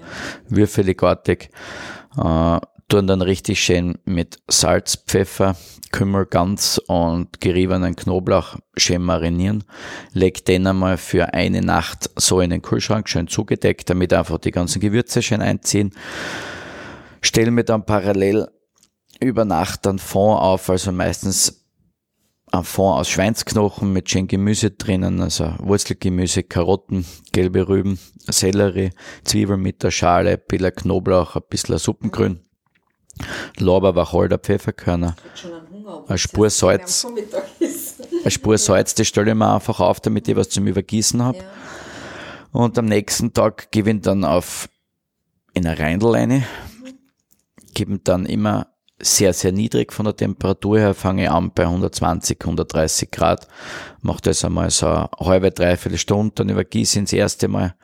[0.50, 1.50] würfeligartig,
[2.18, 2.60] äh,
[2.94, 5.56] tun dann richtig schön mit Salz, Pfeffer,
[5.92, 9.64] Kümmel ganz und geriebenen Knoblauch schön marinieren.
[10.12, 14.52] Leg den einmal für eine Nacht so in den Kühlschrank schön zugedeckt, damit einfach die
[14.52, 15.96] ganzen Gewürze schön einziehen.
[17.22, 18.48] Stell mir dann parallel
[19.20, 21.66] über Nacht dann Fond auf, also meistens
[22.52, 28.92] ein Fond aus Schweinsknochen mit schön Gemüse drinnen, also Wurzelgemüse, Karotten, gelbe Rüben, Sellerie,
[29.24, 32.44] Zwiebeln mit der Schale, ein bisschen Knoblauch, ein bisschen Suppengrün.
[33.58, 35.16] Lorbeer, Wacholder, Pfefferkörner,
[36.08, 37.06] eine Spur Salz.
[38.22, 41.38] Eine Spur Salz, das stelle ich mir einfach auf, damit ich was zum Übergießen habe.
[41.40, 41.44] Ja.
[42.52, 44.70] Und am nächsten Tag gebe ich dann auf
[45.54, 46.44] in eine Reindl rein, mhm.
[47.74, 48.68] gebe dann immer
[49.02, 53.48] sehr, sehr niedrig von der Temperatur her, fange ich an bei 120, 130 Grad,
[54.02, 57.76] mache das einmal so eine halbe, dreiviertel Stunde, dann übergieße ich das erste Mal,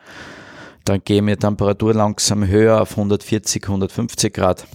[0.86, 4.66] dann gehe ich mit Temperatur langsam höher auf 140, 150 Grad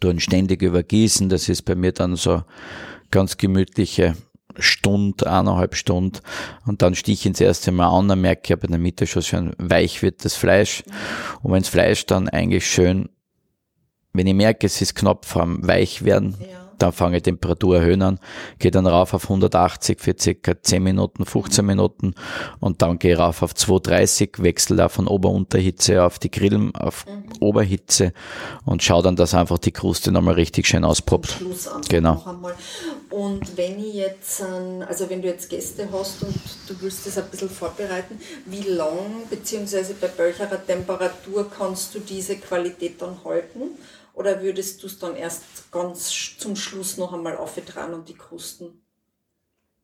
[0.00, 1.28] tun ständig übergießen.
[1.28, 2.42] Das ist bei mir dann so
[3.10, 4.16] ganz gemütliche
[4.58, 6.20] Stunde, eineinhalb Stunden
[6.64, 9.06] und dann stich ich ins erste Mal an, dann merke ich aber in der Mitte
[9.06, 10.82] schon schön weich wird das Fleisch
[11.42, 13.10] und wenn das Fleisch dann eigentlich schön,
[14.12, 16.65] wenn ich merke, es ist knapp vom Weich werden, ja.
[16.78, 18.18] Dann fange ich Temperatur erhöhen an,
[18.58, 22.14] gehe dann rauf auf 180 für circa 10 Minuten, 15 Minuten
[22.60, 27.06] und dann gehe ich rauf auf 230, wechsle da von Ober-Unterhitze auf die Grillen auf
[27.06, 27.24] mhm.
[27.40, 28.12] Oberhitze
[28.64, 31.40] und schaue dann, dass einfach die Kruste nochmal richtig schön auspoppt.
[31.88, 32.22] Genau.
[33.10, 34.42] Und wenn ich jetzt,
[34.86, 36.34] also wenn du jetzt Gäste hast und
[36.66, 39.94] du willst das ein bisschen vorbereiten, wie lang bzw.
[40.00, 43.78] bei welcher Temperatur kannst du diese Qualität dann halten?
[44.16, 48.80] Oder würdest du es dann erst ganz zum Schluss noch einmal aufgetragen und die Krusten?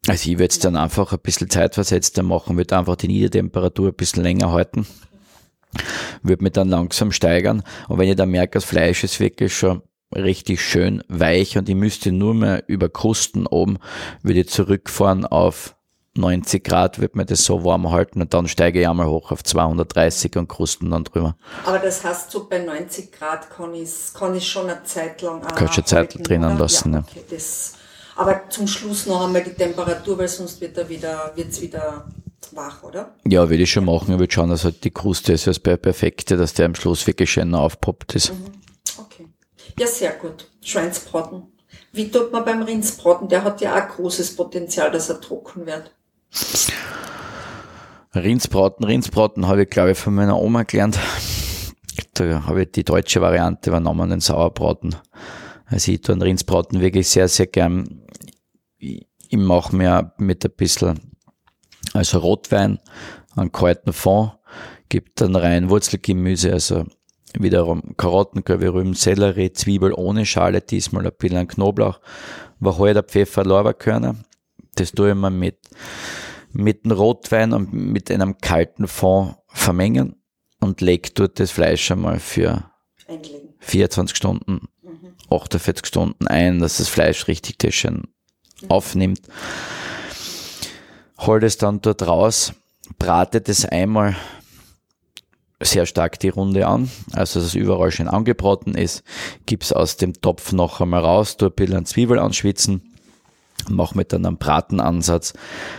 [0.09, 3.95] Also ich würde es dann einfach ein bisschen zeitversetzter machen, würde einfach die Niedertemperatur ein
[3.95, 4.87] bisschen länger halten,
[6.23, 9.83] würde mich dann langsam steigern und wenn ich dann merke, das Fleisch ist wirklich schon
[10.15, 13.79] richtig schön weich und ich müsste nur mehr über Krusten oben,
[14.23, 15.77] würde ich zurückfahren auf
[16.15, 19.43] 90 Grad wird mir das so warm halten und dann steige ich einmal hoch auf
[19.43, 21.37] 230 und krusten dann drüber.
[21.65, 25.43] Aber das heißt, so bei 90 Grad kann ich kann ich schon eine Zeit lang
[25.43, 26.99] auch Kannst du Zeit drinnen lassen, ja.
[27.01, 27.75] Okay, das,
[28.17, 32.07] aber zum Schluss noch einmal die Temperatur, weil sonst wird er wieder, wird's wieder
[32.53, 33.15] wach, oder?
[33.27, 34.13] Ja, würde ich schon machen.
[34.13, 37.31] Ich würde schauen, dass halt die Kruste ist das Perfekte, dass der am Schluss wirklich
[37.31, 38.33] schön aufpoppt ist.
[38.33, 38.47] Mhm.
[38.99, 39.29] Okay.
[39.79, 40.51] Ja, sehr gut.
[40.61, 41.45] Schweinsbraten.
[41.93, 43.29] Wie tut man beim Rindsbraten?
[43.29, 45.91] Der hat ja auch großes Potenzial, dass er trocken wird.
[48.15, 50.99] Rindsbraten, Rindsbraten habe ich, glaube ich, von meiner Oma gelernt.
[52.15, 54.97] Da habe ich die deutsche Variante übernommen, den Sauerbraten.
[55.67, 58.03] Also ich tue den Rindsbraten wirklich sehr, sehr gern.
[58.79, 61.01] Ich, mache mir mit ein bisschen,
[61.95, 62.81] also Rotwein,
[63.35, 64.33] einen kalten Fond,
[64.91, 66.85] gibt dann rein Wurzelgemüse, also
[67.39, 72.01] wiederum Karotten, Rüben, Sellerie, Zwiebel ohne Schale, diesmal ein bisschen Knoblauch,
[72.61, 74.17] Wacholder, Pfeffer, Lorbeerkörner.
[74.75, 75.59] Das tue ich mir mit
[76.53, 80.17] mit dem Rotwein und mit einem kalten Fond vermengen
[80.61, 82.65] und leg dort das Fleisch einmal für
[83.09, 83.55] Einlegen.
[83.61, 85.15] 24 Stunden, mhm.
[85.31, 88.03] 48 Stunden ein, dass das Fleisch richtig das schön
[88.63, 88.71] mhm.
[88.71, 89.23] aufnimmt.
[91.19, 92.53] Hol es dann dort raus,
[92.99, 94.17] brate das einmal
[95.61, 99.05] sehr stark die Runde an, also dass es überall schön angebraten ist,
[99.47, 102.92] gib's aus dem Topf noch einmal raus, tu ein bisschen Zwiebel anschwitzen,
[103.69, 105.35] mache mit dann einen Bratenansatz.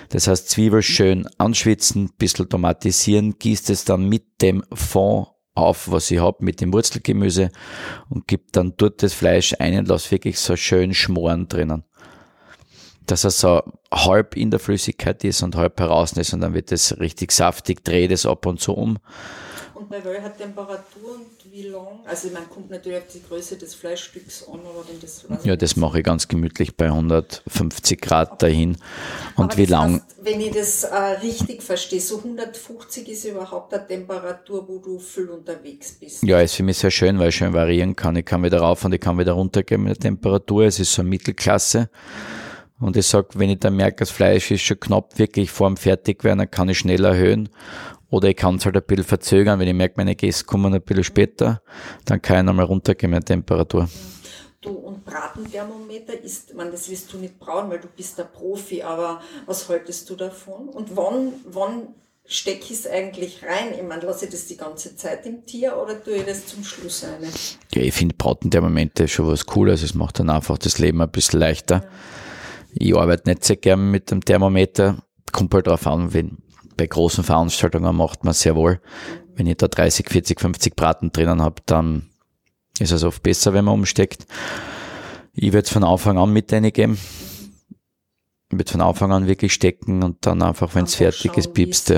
[0.09, 6.09] Das heißt, Zwiebel schön anschwitzen, bisschen tomatisieren, gießt es dann mit dem Fond auf, was
[6.11, 7.51] ich hab, mit dem Wurzelgemüse
[8.09, 11.83] und gibt dann dort das Fleisch ein und lass wirklich so schön schmoren drinnen.
[13.05, 16.71] Dass er so halb in der Flüssigkeit ist und halb heraus ist und dann wird
[16.71, 18.97] es richtig saftig, drehe das ab und zu um.
[19.83, 21.19] Und bei welcher Temperatur
[21.51, 21.99] wie lang?
[22.05, 25.25] Also man kommt natürlich auf die Größe des Fleischstücks an, aber wenn das...
[25.43, 28.77] Ja, das mache ich ganz gemütlich bei 150 Grad dahin.
[29.35, 29.95] Und aber wie lang...
[29.95, 34.99] Heißt, wenn ich das äh, richtig verstehe, so 150 ist überhaupt eine Temperatur, wo du
[34.99, 36.23] voll unterwegs bist.
[36.23, 38.15] Ja, ist für mich sehr schön, weil ich schön variieren kann.
[38.15, 40.63] Ich kann wieder rauf und ich kann wieder runtergehen mit der Temperatur.
[40.63, 41.89] Es ist so eine Mittelklasse.
[42.79, 46.39] Und ich sag, wenn ich dann merke, das Fleisch ist schon knapp wirklich vorm Fertigwerden,
[46.39, 47.49] dann kann ich schnell erhöhen.
[48.13, 50.83] Oder ich kann es halt ein bisschen verzögern, wenn ich merke, meine Gäste kommen ein
[50.83, 51.63] bisschen später,
[52.05, 53.89] dann kann ich nochmal runtergehen mit der Temperatur.
[54.61, 58.83] Du, und Bratenthermometer ist, man, das wirst du nicht brauchen, weil du bist der Profi,
[58.83, 60.69] aber was haltest du davon?
[60.69, 61.87] Und wann, wann
[62.23, 63.73] stecke ich es eigentlich rein?
[63.75, 66.63] Ich meine, lasse ich das die ganze Zeit im Tier oder tue ich das zum
[66.63, 67.25] Schluss eine?
[67.73, 69.81] Ja, ich finde Bratenthermometer schon was Cooles.
[69.81, 71.77] Es macht dann einfach das Leben ein bisschen leichter.
[71.77, 71.89] Ja.
[72.75, 75.03] Ich arbeite nicht sehr gern mit dem Thermometer.
[75.31, 76.37] Kommt halt drauf an, wenn,
[76.77, 78.81] bei großen Veranstaltungen macht man sehr wohl.
[79.35, 82.09] Wenn ich da 30, 40, 50 Braten drinnen habe, dann
[82.79, 84.25] ist es oft besser, wenn man umsteckt.
[85.33, 86.97] Ich würde es von Anfang an mit reingeben.
[88.51, 91.93] Ich würde von Anfang an wirklich stecken und dann einfach, wenn es fertig ist, piepst.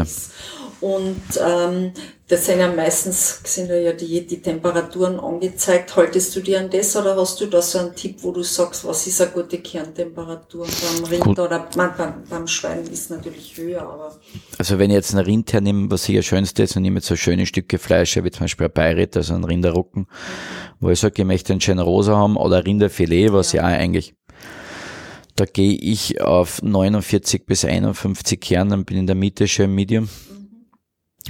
[0.81, 1.91] Und ähm,
[2.27, 5.95] das sind ja meistens sind ja die, die Temperaturen angezeigt.
[5.95, 8.85] Haltest du dir an das oder hast du da so einen Tipp, wo du sagst,
[8.85, 11.39] was ist eine gute Kerntemperatur beim Rind Gut.
[11.39, 14.15] oder beim, beim Schwein ist natürlich höher, aber.
[14.57, 17.15] Also wenn ich jetzt einen Rind hernehme, was sicher schönste ist, und nehme jetzt so
[17.15, 20.07] schöne Stücke Fleisch, wie zum Beispiel ein Bayrit, also ein Rinderrucken, mhm.
[20.79, 24.15] wo ich sage, ich möchte einen schönen Rosa haben oder Rinderfilet, was ja, ja eigentlich
[25.37, 29.75] da gehe ich auf 49 bis 51 Kern, dann bin ich in der Mitte schön
[29.75, 30.07] Medium.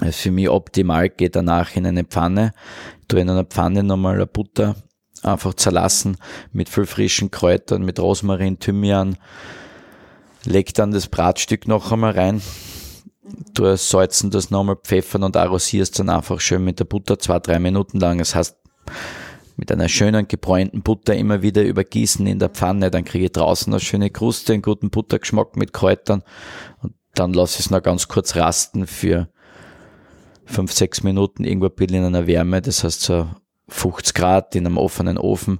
[0.01, 2.53] Also für mich optimal geht danach in eine Pfanne,
[3.07, 4.75] tue in einer Pfanne nochmal eine Butter
[5.23, 6.17] einfach zerlassen
[6.51, 9.17] mit viel frischen Kräutern, mit Rosmarin, Thymian,
[10.43, 12.41] leg dann das Bratstück noch einmal rein,
[13.53, 17.59] du salzen das nochmal, pfeffern und arrosierst dann einfach schön mit der Butter zwei, drei
[17.59, 18.19] Minuten lang.
[18.19, 18.55] Das heißt,
[19.57, 23.73] mit einer schönen gebräunten Butter immer wieder übergießen in der Pfanne, dann kriege ich draußen
[23.73, 26.23] eine schöne Kruste, einen guten Buttergeschmack mit Kräutern.
[26.81, 29.29] Und dann lasse ich es noch ganz kurz rasten für
[30.45, 33.27] fünf, sechs Minuten irgendwo ein bisschen in einer Wärme, das heißt so
[33.67, 35.59] 50 Grad in einem offenen Ofen.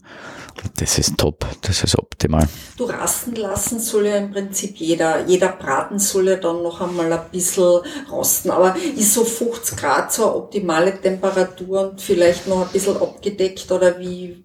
[0.78, 2.48] Das ist top, das ist optimal.
[2.78, 5.26] Du rasten lassen soll ja im Prinzip jeder.
[5.26, 8.52] Jeder Braten soll ja dann noch einmal ein bisschen rosten.
[8.52, 13.72] Aber ist so 50 Grad so eine optimale Temperatur und vielleicht noch ein bisschen abgedeckt
[13.72, 14.44] oder wie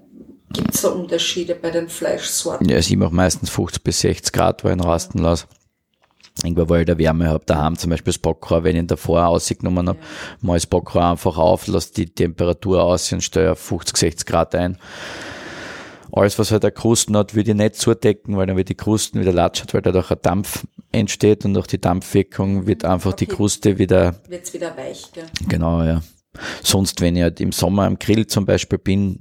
[0.52, 2.68] gibt es da Unterschiede bei den Fleischsorten?
[2.68, 5.46] Ja, also ich mache meistens 50 bis 60 Grad, weil ich ihn rasten lasse.
[6.42, 9.26] Irgendwo, weil ich da Wärme habe, daheim zum Beispiel das Bockrau, wenn ich ihn davor
[9.26, 9.98] ausgenommen habe,
[10.42, 10.56] ja.
[10.56, 14.78] ich das Bockrau einfach auf, lasse die Temperatur aus und auf 50, 60 Grad ein.
[16.12, 19.20] Alles, was halt eine Krusten hat, würde ich nicht zudecken, weil dann wird die Krusten
[19.20, 23.26] wieder latschert, weil dadurch ein Dampf entsteht und durch die Dampfwirkung wird einfach okay.
[23.26, 24.16] die Kruste wieder...
[24.28, 25.26] Wird's wieder weich, gell?
[25.46, 26.02] Genau, ja.
[26.62, 29.20] Sonst, wenn ich halt im Sommer am Grill zum Beispiel bin,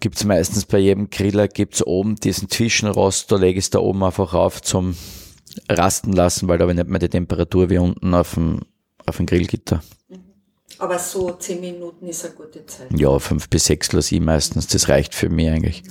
[0.00, 4.04] gibt's meistens bei jedem Griller gibt's oben diesen Zwischenrost, da lege ich es da oben
[4.04, 4.96] einfach auf zum
[5.68, 8.60] rasten lassen, weil da habe ich nicht mehr die Temperatur wie unten auf dem,
[9.06, 9.82] auf dem Grillgitter.
[10.08, 10.34] Mhm.
[10.78, 12.88] Aber so zehn Minuten ist eine gute Zeit.
[12.94, 14.66] Ja, fünf bis sechs lasse ich meistens.
[14.66, 15.84] Das reicht für mich eigentlich.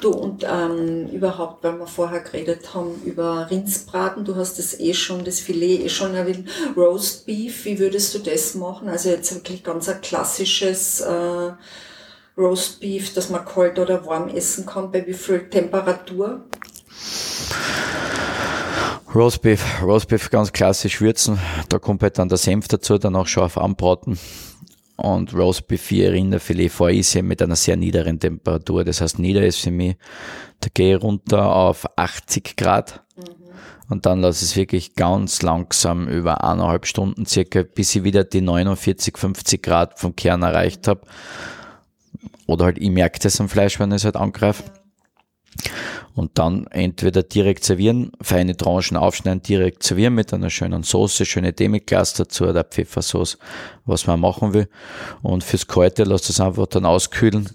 [0.00, 4.94] Du und ähm, überhaupt, weil wir vorher geredet haben über Rindsbraten, du hast das eh
[4.94, 6.48] schon, das Filet eh schon erwähnt.
[6.76, 8.88] Roast Beef, wie würdest du das machen?
[8.88, 11.52] Also jetzt wirklich ganz ein klassisches äh,
[12.38, 14.90] Roast Beef, das man kalt oder warm essen kann.
[14.90, 16.42] Bei wie viel Temperatur?
[19.14, 21.38] Roastbeef, Roastbeef ganz klassisch würzen.
[21.68, 24.18] Da kommt halt dann der Senf dazu, danach scharf anbraten.
[24.96, 28.84] Und Roastbeef 4 Rinderfilet vorisse mit einer sehr niederen Temperatur.
[28.84, 29.96] Das heißt, nieder ist für mich,
[30.60, 33.02] da gehe ich runter auf 80 Grad.
[33.16, 33.22] Mhm.
[33.90, 38.24] Und dann lasse ich es wirklich ganz langsam über eineinhalb Stunden circa, bis ich wieder
[38.24, 41.02] die 49, 50 Grad vom Kern erreicht habe.
[42.46, 44.62] Oder halt, ich merke das am Fleisch, wenn ich es halt angreife.
[46.14, 51.52] Und dann entweder direkt servieren, feine Tranchen aufschneiden, direkt servieren mit einer schönen Soße, schöne
[51.52, 53.38] Demiglas dazu oder Pfeffersauce,
[53.86, 54.68] was man machen will.
[55.22, 57.48] Und fürs Kalte lasst es einfach dann auskühlen,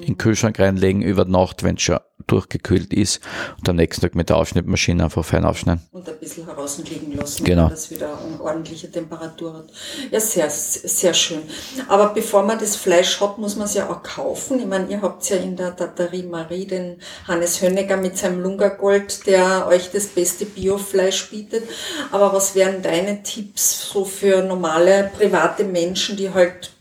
[0.00, 3.20] in den Kühlschrank reinlegen über Nacht, wenn es schon durchgekühlt ist
[3.58, 5.82] und am nächsten Tag mit der Aufschnittmaschine einfach fein aufschneiden.
[5.92, 7.68] Und ein bisschen heraus liegen lassen, genau.
[7.68, 9.66] dass wieder eine ordentliche Temperatur hat.
[10.10, 11.42] Ja, sehr, sehr schön.
[11.88, 14.58] Aber bevor man das Fleisch hat, muss man es ja auch kaufen.
[14.58, 19.26] Ich meine, ihr habt ja in der Taterie Marie den Hannes Hönneger mit seinem Lungergold,
[19.26, 21.64] der euch das beste Biofleisch bietet.
[22.10, 26.72] Aber was wären deine Tipps so für normale private Menschen, die halt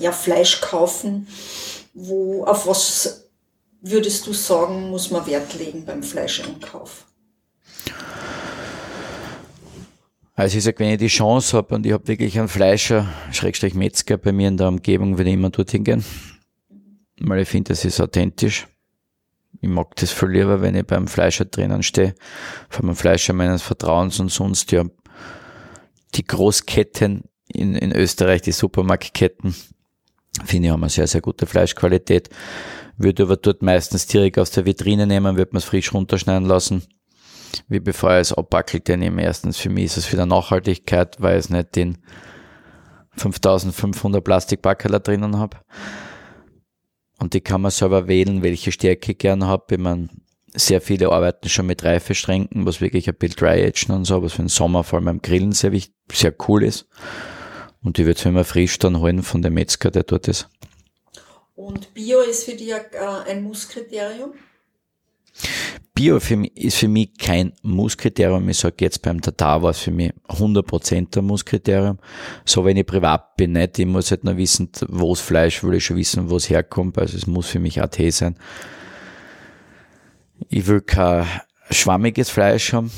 [0.00, 1.28] ja Fleisch kaufen?
[1.98, 3.30] Wo, auf was
[3.80, 7.06] würdest du sagen, muss man Wert legen beim Fleischeinkauf?
[10.34, 13.72] Also ich sage, wenn ich die Chance habe und ich habe wirklich einen Fleischer, Schrägstrich
[13.72, 16.04] Metzger bei mir in der Umgebung, würde ich immer dorthin gehen.
[17.18, 18.68] Weil ich finde, das ist authentisch.
[19.62, 22.14] Ich mag das viel lieber, wenn ich beim Fleischer drinnen stehe,
[22.68, 24.84] von meinem Fleischer meines Vertrauens und sonst ja
[26.14, 29.54] die Großketten in, in Österreich, die Supermarktketten,
[30.44, 32.30] finde ich haben eine sehr, sehr gute Fleischqualität
[32.96, 36.82] würde aber dort meistens direkt aus der Vitrine nehmen, wird man es frisch runterschneiden lassen.
[37.68, 41.38] Wie bevor er es abbackelt, denn eben erstens für mich ist es wieder Nachhaltigkeit, weil
[41.38, 41.98] es nicht den
[43.16, 45.58] 5500 Plastikbackerler drinnen habe.
[47.18, 49.74] Und die kann man selber wählen, welche Stärke ich gerne habe.
[49.74, 50.08] Ich meine,
[50.52, 54.32] sehr viele arbeiten schon mit Reifestränken, was wirklich ein bisschen Dry Agen und so, was
[54.32, 55.72] für den Sommer vor allem beim Grillen sehr,
[56.12, 56.88] sehr cool ist.
[57.86, 60.48] Und die wird es immer frisch dann holen von dem Metzger, der dort ist.
[61.54, 62.82] Und Bio ist für dich äh,
[63.28, 64.32] ein Musskriterium?
[65.94, 68.48] Bio für mich, ist für mich kein Musskriterium.
[68.48, 72.00] Ich sage jetzt beim Tatar war es für mich 100% ein Musskriterium.
[72.44, 73.78] So wenn ich privat bin, nicht.
[73.78, 76.98] Ich muss halt nur wissen, wo das Fleisch, will ich schon wissen, wo es herkommt.
[76.98, 78.36] Also es muss für mich AT sein.
[80.48, 81.24] Ich will kein
[81.70, 82.90] schwammiges Fleisch haben.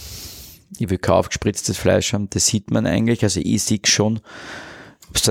[0.79, 2.31] Ich will kein aufgespritztes Fleisch haben.
[2.31, 3.23] Das sieht man eigentlich.
[3.23, 4.21] Also ich sehe schon.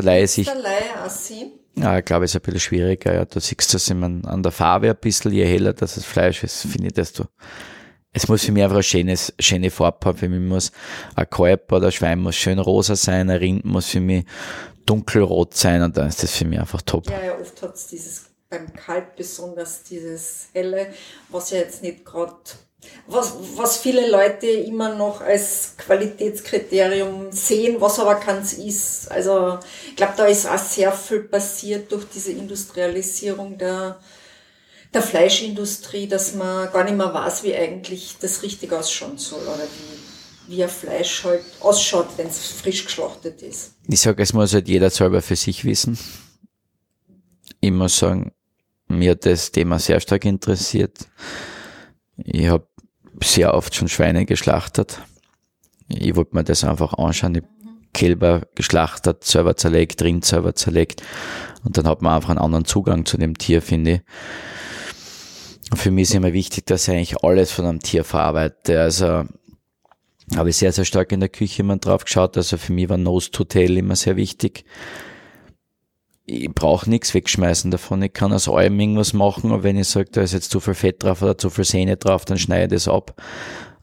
[0.02, 0.48] Laie sich...
[0.48, 1.52] Laie aussehen?
[1.76, 3.14] Ja, ich glaube, es ist ein bisschen schwieriger.
[3.14, 3.26] Ja.
[3.26, 6.62] Du siehst das immer an der Farbe ein bisschen, je heller das, das Fleisch ist,
[6.62, 7.26] finde ich, desto,
[8.14, 10.18] es muss für mich einfach eine schöne, schöne Farbe haben.
[10.18, 10.72] Für mich muss
[11.16, 14.26] ein Kalb oder ein Schwein muss schön rosa sein, ein Rind muss für mich
[14.88, 17.10] dunkelrot sein und dann ist das für mich einfach top.
[17.10, 20.88] Ja, ja, oft hat es dieses, beim Kalb besonders dieses helle,
[21.30, 22.36] was ja jetzt nicht gerade
[23.08, 29.10] was, was viele Leute immer noch als Qualitätskriterium sehen, was aber keins ist.
[29.10, 34.00] Also ich glaube, da ist auch sehr viel passiert durch diese Industrialisierung der,
[34.94, 39.68] der Fleischindustrie, dass man gar nicht mehr weiß, wie eigentlich das richtig ausschauen soll oder
[40.48, 43.72] wie, wie ein Fleisch halt ausschaut, wenn es frisch geschlachtet ist.
[43.88, 45.98] Ich sage, es muss halt jeder selber für sich wissen.
[47.62, 48.34] Ich muss sagen,
[48.90, 51.08] mir hat das Thema sehr stark interessiert.
[52.18, 52.68] Ich habe
[53.24, 55.02] sehr oft schon Schweine geschlachtet.
[55.88, 57.36] Ich wollte mir das einfach anschauen.
[57.36, 57.44] Ich
[57.98, 61.02] Kälber geschlachtet, selber zerlegt, Rind selber zerlegt.
[61.64, 64.02] Und dann hat man einfach einen anderen Zugang zu dem Tier, finde ich.
[65.78, 68.80] Für mich ist immer wichtig, dass ich eigentlich alles von einem Tier verarbeite.
[68.80, 69.26] Also
[70.36, 72.38] habe ich sehr, sehr stark in der Küche immer drauf geschaut.
[72.38, 74.64] Also für mich war Nose to Tail immer sehr wichtig.
[76.30, 78.02] Ich brauche nichts wegschmeißen davon.
[78.02, 80.74] Ich kann aus allem irgendwas machen, aber wenn ich sage, da ist jetzt zu viel
[80.74, 83.16] Fett drauf oder zu viel Sehne drauf, dann schneide ich das ab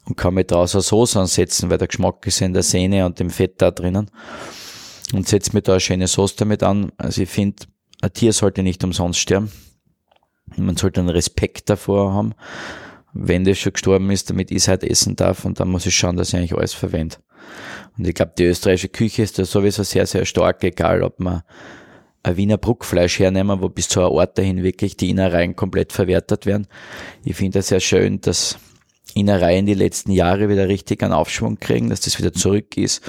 [0.04, 3.18] und kann mir daraus eine Soße ansetzen, weil der Geschmack ist in der Sehne und
[3.18, 4.11] dem Fett da drinnen.
[5.14, 6.92] Und setze mir da eine schöne Soße damit an.
[6.98, 7.64] Also ich finde,
[8.02, 9.50] ein Tier sollte nicht umsonst sterben.
[10.57, 12.35] Man sollte einen Respekt davor haben,
[13.14, 15.46] wenn das schon gestorben ist, damit ich es halt essen darf.
[15.46, 17.16] Und dann muss ich schauen, dass ich eigentlich alles verwende.
[17.96, 21.42] Und ich glaube, die österreichische Küche ist da sowieso sehr, sehr stark, egal ob man
[22.25, 26.47] ein Wiener Bruckfleisch hernehmen, wo bis zu einer Ort dahin wirklich die Innereien komplett verwertet
[26.47, 26.67] werden.
[27.23, 28.59] Ich finde es sehr schön, dass
[29.15, 33.03] Innereien die letzten Jahre wieder richtig einen Aufschwung kriegen, dass das wieder zurück ist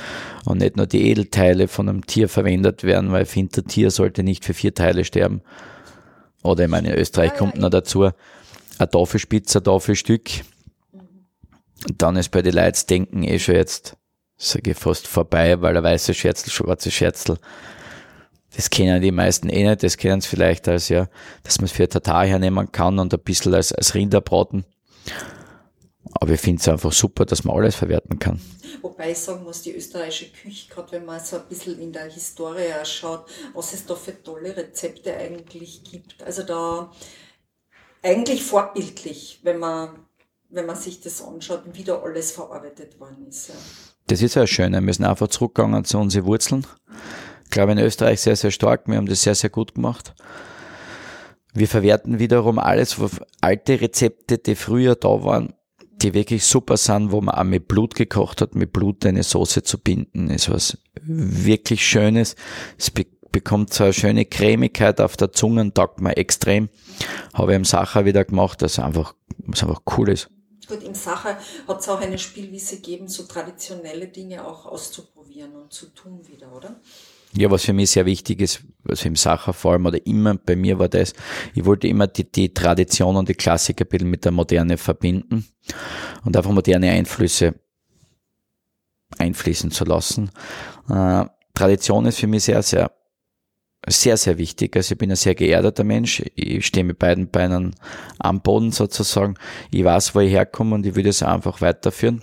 [0.43, 3.89] und nicht nur die Edelteile von einem Tier verwendet werden, weil ich finde, ein Tier
[3.89, 5.41] sollte nicht für vier Teile sterben.
[6.43, 10.29] Oder ich meine, in Österreich kommt noch dazu ein Tafelspitze, ein Tafelstück.
[11.97, 13.95] Dann ist bei den Leuten denken eh schon jetzt,
[14.37, 17.37] sage ich fast vorbei, weil ein weißer Scherzel, schwarze Scherzel,
[18.55, 21.07] das kennen die meisten eh nicht, das kennen sie vielleicht als ja,
[21.43, 24.65] dass man es für Tatar hernehmen kann und ein bisschen als, als Rinderbraten.
[26.13, 28.39] Aber ich finde es einfach super, dass man alles verwerten kann.
[28.81, 32.05] Wobei ich sagen muss, die österreichische Küche, gerade wenn man so ein bisschen in der
[32.05, 36.23] Historie schaut, was es da für tolle Rezepte eigentlich gibt.
[36.23, 36.91] Also da
[38.01, 39.89] eigentlich vorbildlich, wenn man,
[40.49, 43.49] wenn man sich das anschaut, wie da alles verarbeitet worden ist.
[43.49, 43.55] Ja.
[44.07, 44.71] Das ist ja schön.
[44.71, 46.67] Wir müssen einfach zurückgehen zu unseren Wurzeln.
[47.55, 48.85] Ich glaube, in Österreich sehr, sehr stark.
[48.85, 50.13] Wir haben das sehr, sehr gut gemacht.
[51.53, 52.97] Wir verwerten wiederum alles,
[53.39, 55.53] alte Rezepte, die früher da waren,
[56.01, 59.63] die wirklich super sind, wo man auch mit Blut gekocht hat, mit Blut eine Soße
[59.63, 62.35] zu binden, ist was wirklich Schönes.
[62.77, 66.67] Es be bekommt so eine schöne Cremigkeit auf der Zunge, taugt mir extrem.
[67.33, 70.29] Habe ich im Sacher wieder gemacht, das einfach, was einfach cool ist.
[70.67, 71.37] Gut, im Sacher
[71.69, 76.53] hat es auch eine Spielwiese gegeben, so traditionelle Dinge auch auszuprobieren und zu tun wieder,
[76.53, 76.81] oder?
[77.37, 80.55] Ja, was für mich sehr wichtig ist, was im Sacher vor allem oder immer bei
[80.55, 81.13] mir war das,
[81.53, 85.45] ich wollte immer die, die Tradition und die Klassiker ein bisschen mit der Moderne verbinden
[86.23, 87.55] und einfach moderne Einflüsse
[89.17, 90.31] einfließen zu lassen.
[90.89, 92.91] Äh, Tradition ist für mich sehr, sehr,
[93.87, 94.75] sehr, sehr wichtig.
[94.75, 96.23] Also ich bin ein sehr geerdeter Mensch.
[96.35, 97.75] Ich stehe mit beiden Beinen
[98.19, 99.35] am Boden sozusagen.
[99.71, 102.21] Ich weiß, wo ich herkomme und ich würde es einfach weiterführen.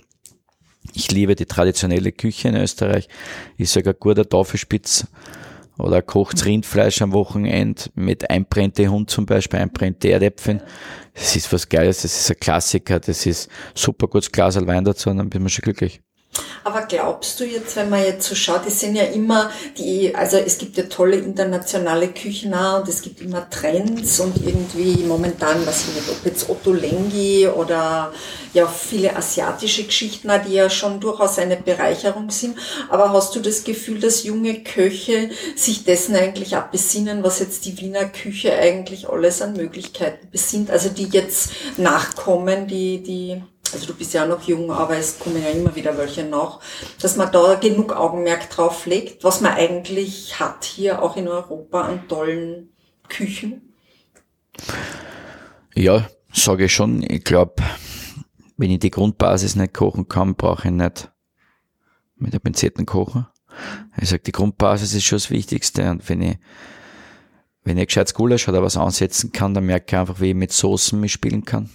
[0.93, 3.07] Ich liebe die traditionelle Küche in Österreich.
[3.57, 5.07] Ich sage, ein guter Tafelspitz
[5.77, 10.61] oder kochtes Rindfleisch am Wochenende mit einbrennte Hund zum Beispiel, einbrennte Erdäpfeln.
[11.13, 15.09] Das ist was Geiles, das ist ein Klassiker, das ist super gutes Glas Wein dazu
[15.09, 16.01] und dann bin man schon glücklich.
[16.63, 20.37] Aber glaubst du jetzt, wenn man jetzt so schaut, es sind ja immer die, also
[20.37, 25.87] es gibt ja tolle internationale Küchen und es gibt immer Trends und irgendwie momentan, was
[25.87, 28.13] ich nicht, ob jetzt Otto Lengi oder
[28.53, 32.57] ja viele asiatische Geschichten, die ja schon durchaus eine Bereicherung sind.
[32.89, 37.77] Aber hast du das Gefühl, dass junge Köche sich dessen eigentlich abbesinnen, was jetzt die
[37.79, 40.71] Wiener Küche eigentlich alles an Möglichkeiten besinnt?
[40.71, 43.43] Also die jetzt nachkommen, die, die
[43.73, 46.59] also du bist ja noch jung, aber es kommen ja immer wieder welche nach,
[47.01, 51.81] dass man da genug Augenmerk drauf legt, was man eigentlich hat hier auch in Europa
[51.81, 52.69] an tollen
[53.09, 53.73] Küchen?
[55.75, 57.03] Ja, sage ich schon.
[57.09, 57.55] Ich glaube,
[58.57, 61.11] wenn ich die Grundbasis nicht kochen kann, brauche ich nicht
[62.15, 63.27] mit der Pinzetten kochen.
[63.99, 66.37] Ich sage, die Grundbasis ist schon das Wichtigste und wenn ich
[67.63, 70.51] wenn ich gescheit Gulasch oder was ansetzen kann, dann merke ich einfach, wie ich mit
[70.51, 71.69] Soßen mitspielen kann.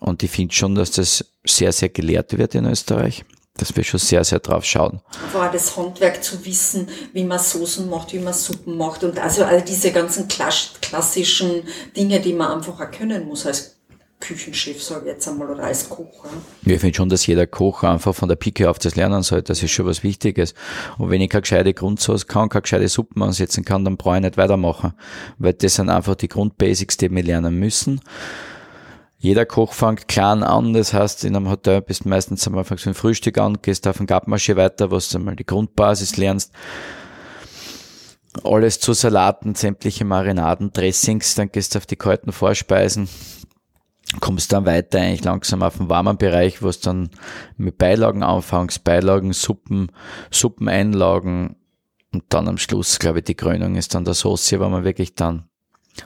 [0.00, 3.24] Und ich finde schon, dass das sehr, sehr gelehrt wird in Österreich.
[3.56, 5.00] Dass wir schon sehr, sehr drauf schauen.
[5.32, 9.42] War das Handwerk zu wissen, wie man Soßen macht, wie man Suppen macht und also
[9.42, 11.64] all diese ganzen klassischen
[11.96, 13.74] Dinge, die man einfach erkennen muss als
[14.20, 16.24] Küchenchef, sage ich jetzt einmal, oder als Koch.
[16.64, 16.74] Ja.
[16.74, 19.42] Ich finde schon, dass jeder Koch einfach von der Pike auf das lernen soll.
[19.42, 20.54] Das ist schon was Wichtiges.
[20.98, 24.22] Und wenn ich keine gescheite Grundsauce kann, keine gescheite Suppen ansetzen kann, dann brauche ich
[24.22, 24.94] nicht weitermachen.
[25.38, 28.00] Weil das sind einfach die Grundbasics, die wir lernen müssen.
[29.20, 32.78] Jeder Koch fängt klein an, das heißt, in einem Hotel bist du meistens am Anfang
[32.78, 36.52] so ein Frühstück an, gehst auf den Gartmasche weiter, wo du einmal die Grundbasis lernst.
[38.44, 43.08] Alles zu Salaten, sämtliche Marinaden, Dressings, dann gehst du auf die kalten Vorspeisen,
[44.20, 47.10] kommst dann weiter eigentlich langsam auf den warmen Bereich, wo du dann
[47.56, 49.90] mit Beilagen anfängst, Beilagen, Suppen,
[50.30, 51.56] Suppeneinlagen
[52.12, 55.16] und dann am Schluss, glaube ich, die Krönung ist dann der Soße, wo man wirklich
[55.16, 55.48] dann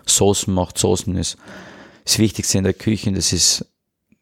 [0.07, 1.37] Soßen macht, Soßen ist
[2.05, 3.67] das Wichtigste in der Küche, das ist,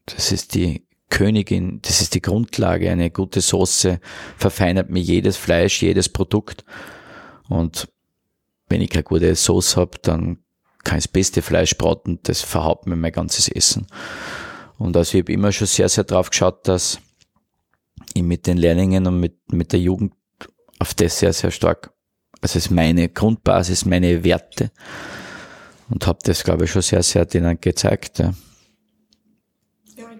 [0.06, 2.90] das ist die Königin, das ist die Grundlage.
[2.90, 4.00] Eine gute Soße
[4.36, 6.64] verfeinert mir jedes Fleisch, jedes Produkt.
[7.48, 7.88] Und
[8.68, 10.38] wenn ich keine gute Sauce habe, dann
[10.84, 13.86] kann ich das beste Fleisch braten, das verhaupt mir mein ganzes Essen.
[14.78, 17.00] Und also ich habe immer schon sehr, sehr drauf geschaut, dass
[18.14, 20.14] ich mit den Lehrlingen und mit, mit der Jugend
[20.78, 21.92] auf das sehr, sehr stark,
[22.40, 24.70] also es ist meine Grundbasis, meine Werte
[25.90, 28.18] und habe das, glaube ich, schon sehr, sehr denen gezeigt.
[28.18, 28.32] Ja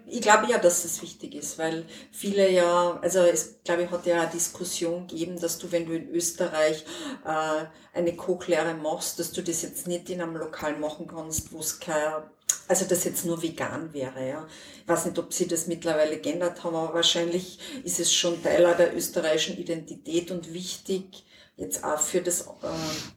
[0.06, 4.06] ich glaube ja, dass das wichtig ist, weil viele ja, also es glaube ich hat
[4.06, 6.84] ja eine Diskussion gegeben, dass du, wenn du in Österreich
[7.24, 7.64] äh,
[7.96, 11.78] eine Kochlehre machst, dass du das jetzt nicht in einem Lokal machen kannst, wo es
[11.80, 12.24] kein,
[12.68, 14.28] also das jetzt nur vegan wäre.
[14.28, 14.48] Ja.
[14.82, 18.74] Ich weiß nicht, ob sie das mittlerweile geändert haben, aber wahrscheinlich ist es schon Teil
[18.76, 21.24] der österreichischen Identität und wichtig,
[21.56, 23.10] jetzt auch für das äh,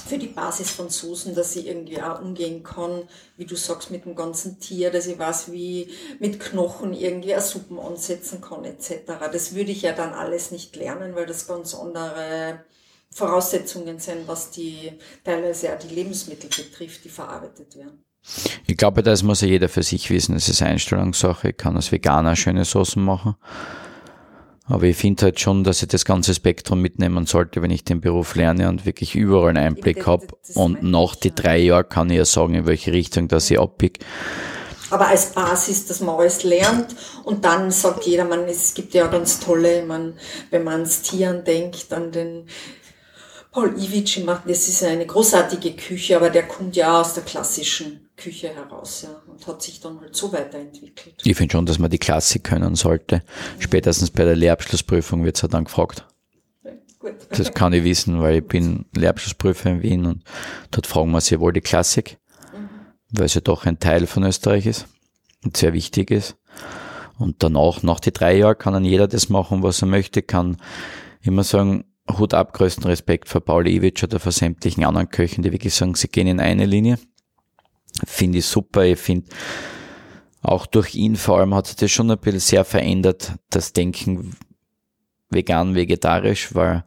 [0.00, 3.02] für die Basis von Soßen, dass ich irgendwie auch umgehen kann,
[3.36, 5.88] wie du sagst, mit dem ganzen Tier, dass ich weiß, wie
[6.18, 9.02] mit Knochen irgendwie eine Suppen ansetzen kann, etc.
[9.32, 12.64] Das würde ich ja dann alles nicht lernen, weil das ganz andere
[13.10, 14.92] Voraussetzungen sind, was die
[15.24, 18.04] teilweise auch die Lebensmittel betrifft, die verarbeitet werden.
[18.66, 20.34] Ich glaube, das muss ja jeder für sich wissen.
[20.34, 21.50] Das ist Einstellungssache.
[21.50, 23.34] Ich kann als Veganer schöne Soßen machen.
[24.70, 28.00] Aber ich finde halt schon, dass ich das ganze Spektrum mitnehmen sollte, wenn ich den
[28.00, 30.28] Beruf lerne und wirklich überall einen Einblick habe.
[30.54, 33.98] Und nach die drei Jahren kann ich ja sagen, in welche Richtung dass ich abbiege.
[34.90, 39.06] Aber als Basis, dass man alles lernt und dann sagt jeder, man, es gibt ja
[39.06, 40.14] ganz tolle, man,
[40.50, 42.46] wenn man ans Tieren denkt, an den
[43.52, 48.08] Paul Iwitsch macht, das ist eine großartige Küche, aber der kommt ja aus der klassischen
[48.16, 51.16] Küche heraus ja, und hat sich dann halt so weiterentwickelt.
[51.24, 53.22] Ich finde schon, dass man die Klassik können sollte.
[53.58, 56.06] Spätestens bei der Lehrabschlussprüfung wird es halt dann gefragt.
[57.00, 57.14] gut.
[57.30, 60.22] Das kann ich wissen, weil ich bin Lehrabschlussprüfer in Wien und
[60.70, 62.18] dort fragen wir sehr wohl die Klassik,
[62.52, 62.68] mhm.
[63.10, 64.86] weil ja doch ein Teil von Österreich ist
[65.44, 66.36] und sehr wichtig ist.
[67.18, 70.56] Und danach, nach die drei Jahren, kann dann jeder das machen, was er möchte, kann
[71.20, 71.84] immer sagen,
[72.18, 75.94] Hut ab, größten Respekt vor Paul Iwitsch oder vor sämtlichen anderen Köchen, die wirklich sagen,
[75.94, 76.98] sie gehen in eine Linie.
[78.04, 78.84] Finde ich super.
[78.84, 79.28] Ich finde,
[80.42, 84.36] auch durch ihn vor allem hat sich das schon ein bisschen sehr verändert, das Denken
[85.28, 86.84] vegan, vegetarisch, weil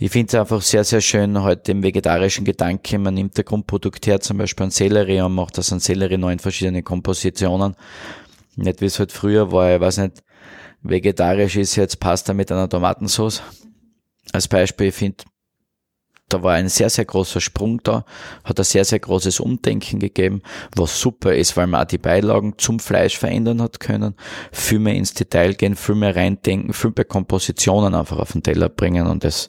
[0.00, 4.06] ich finde es einfach sehr, sehr schön, heute im vegetarischen Gedanke, man nimmt der Grundprodukt
[4.06, 7.74] her, zum Beispiel ein Sellerie und macht das an Sellerie neun verschiedene Kompositionen.
[8.54, 10.22] Nicht wie es halt früher war, ich weiß nicht,
[10.82, 13.42] vegetarisch ist jetzt Pasta mit einer Tomatensauce.
[14.32, 15.24] Als Beispiel, ich finde,
[16.28, 18.04] da war ein sehr, sehr großer Sprung da,
[18.44, 20.42] hat ein sehr, sehr großes Umdenken gegeben,
[20.76, 24.14] was super ist, weil man auch die Beilagen zum Fleisch verändern hat können,
[24.52, 28.68] viel mehr ins Detail gehen, viel mehr reindenken, viel mehr Kompositionen einfach auf den Teller
[28.68, 29.48] bringen und das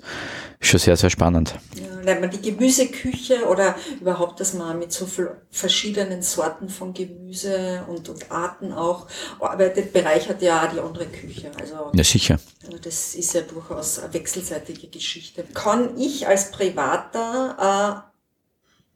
[0.62, 1.56] schon sehr, sehr spannend.
[1.76, 5.08] Ja nennt man die Gemüseküche oder überhaupt, dass man mit so
[5.52, 9.08] verschiedenen Sorten von Gemüse und, und Arten auch
[9.40, 11.52] arbeitet, bereichert ja auch die andere Küche.
[11.60, 12.40] Also, ja, sicher.
[12.66, 15.44] Also das ist ja durchaus eine wechselseitige Geschichte.
[15.54, 18.09] Kann ich als Privater äh,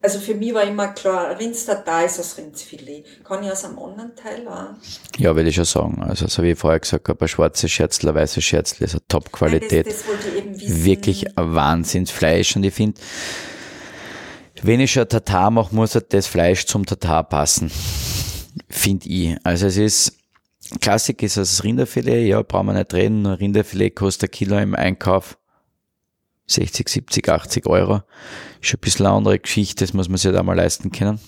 [0.04, 1.34] also für mich war immer klar,
[1.86, 3.06] da ist das Rindsfilet.
[3.24, 4.76] Kann ich aus einem anderen Teil auch?
[5.18, 6.04] Ja, würde ich schon sagen.
[6.04, 9.08] Also, so wie ich vorher gesagt habe, ein schwarzes Scherzl, ein weißes Scherzl ist eine
[9.08, 9.88] Top-Qualität.
[9.88, 12.58] Das, das Wirklich ein Wahnsinnsfleisch.
[12.58, 13.00] Und ich finde,
[14.62, 17.72] wenn ich schon Tatar mache, muss halt das Fleisch zum Tatar passen.
[18.68, 19.38] Finde ich.
[19.46, 20.18] Also es ist,
[20.82, 23.26] Klassik ist das Rinderfilet, ja, brauchen wir nicht reden.
[23.26, 25.38] Rinderfilet kostet ein Kilo im Einkauf
[26.48, 28.02] 60, 70, 80 Euro.
[28.62, 31.20] Ist schon ein bisschen eine andere Geschichte, das muss man sich da mal leisten können.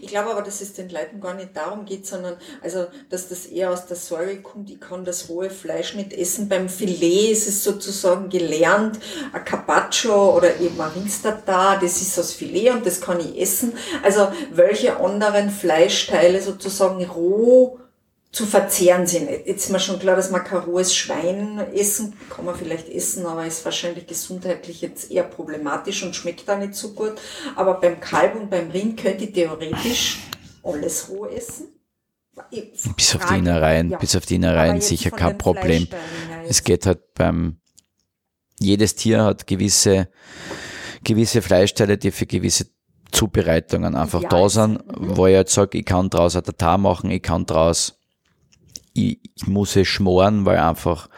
[0.00, 3.46] Ich glaube aber, dass es den Leuten gar nicht darum geht, sondern also, dass das
[3.46, 6.48] eher aus der Sorge kommt, ich kann das rohe Fleisch nicht essen.
[6.48, 8.98] Beim Filet ist es sozusagen gelernt,
[9.32, 13.72] ein Carpaccio oder eben ein Rindstartar, das ist das Filet und das kann ich essen.
[14.02, 17.78] Also welche anderen Fleischteile sozusagen roh
[18.36, 19.30] zu verzehren sind.
[19.30, 23.24] Jetzt ist mir schon klar, dass man kein rohes Schwein essen, kann man vielleicht essen,
[23.24, 27.14] aber ist wahrscheinlich gesundheitlich jetzt eher problematisch und schmeckt da nicht so gut.
[27.54, 30.18] Aber beim Kalb und beim Rind könnte ich theoretisch
[30.62, 31.68] alles roh essen.
[32.94, 33.96] bis auf die Innereien, ja.
[33.96, 35.88] bis auf die Innereien sicher kein Problem.
[36.46, 37.62] Es geht halt beim,
[38.60, 40.10] jedes Tier hat gewisse,
[41.02, 42.66] gewisse Fleischteile, die für gewisse
[43.12, 47.10] Zubereitungen einfach ja, da sind, wo ich jetzt sage, ich kann draus ein Tatar machen,
[47.10, 47.96] ich kann draus
[48.96, 51.08] ich, ich muss es schmoren, weil einfach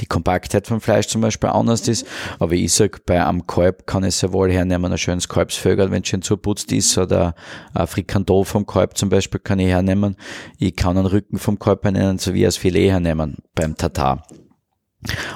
[0.00, 2.06] die Kompaktheit vom Fleisch zum Beispiel anders ist.
[2.38, 6.02] Aber ich sag, bei einem Kalb kann ich ja wohl hernehmen, ein schönes Kalbsvögel, wenn
[6.02, 7.34] es schön zuputzt ist, oder
[7.74, 10.16] ein Frikandel vom Kalb zum Beispiel kann ich hernehmen.
[10.58, 14.26] Ich kann einen Rücken vom Kalb hernehmen, so wie als Filet hernehmen beim Tatar.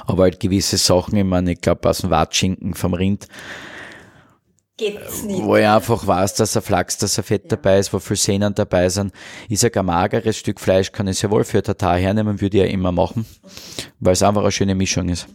[0.06, 3.28] Aber halt gewisse Sachen, ich meine, ich glaube aus dem Watschinken vom Rind,
[4.80, 5.44] geht's nicht.
[5.44, 7.48] Wo ich einfach weiß, dass ein Flachs, dass ein Fett ja.
[7.50, 9.12] dabei ist, wo viel Sehnen dabei sind.
[9.48, 12.64] Ich sage, ein mageres Stück Fleisch kann ich sehr wohl für Tatar hernehmen, würde ich
[12.64, 13.26] ja immer machen,
[14.00, 15.26] weil es einfach eine schöne Mischung ist.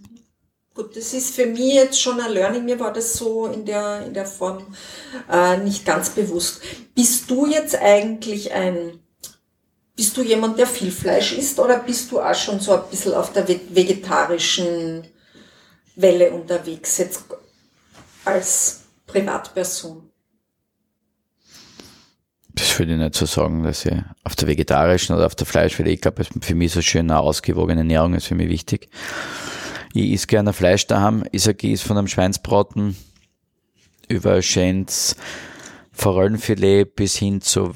[0.74, 2.66] Gut, das ist für mich jetzt schon ein Learning.
[2.66, 4.66] Mir war das so in der, in der Form
[5.32, 6.62] äh, nicht ganz bewusst.
[6.93, 9.00] Bist du jetzt eigentlich ein,
[9.96, 13.14] bist du jemand, der viel Fleisch isst oder bist du auch schon so ein bisschen
[13.14, 15.08] auf der vegetarischen
[15.96, 17.24] Welle unterwegs, jetzt
[18.26, 18.84] als
[19.16, 20.09] Privatperson?
[22.49, 23.93] Das würde ich nicht so sagen, dass ich
[24.24, 27.82] auf der vegetarischen oder auf der Fleischwelle, ich glaube, für mich so schön eine ausgewogene
[27.82, 28.89] Ernährung ist für mich wichtig.
[29.93, 31.26] Ich esse gerne Fleisch daheim.
[31.32, 32.97] Ich sage, ich esse von einem Schweinsbraten
[34.09, 35.16] über schönes
[35.93, 37.74] Forellenfilet bis hin zu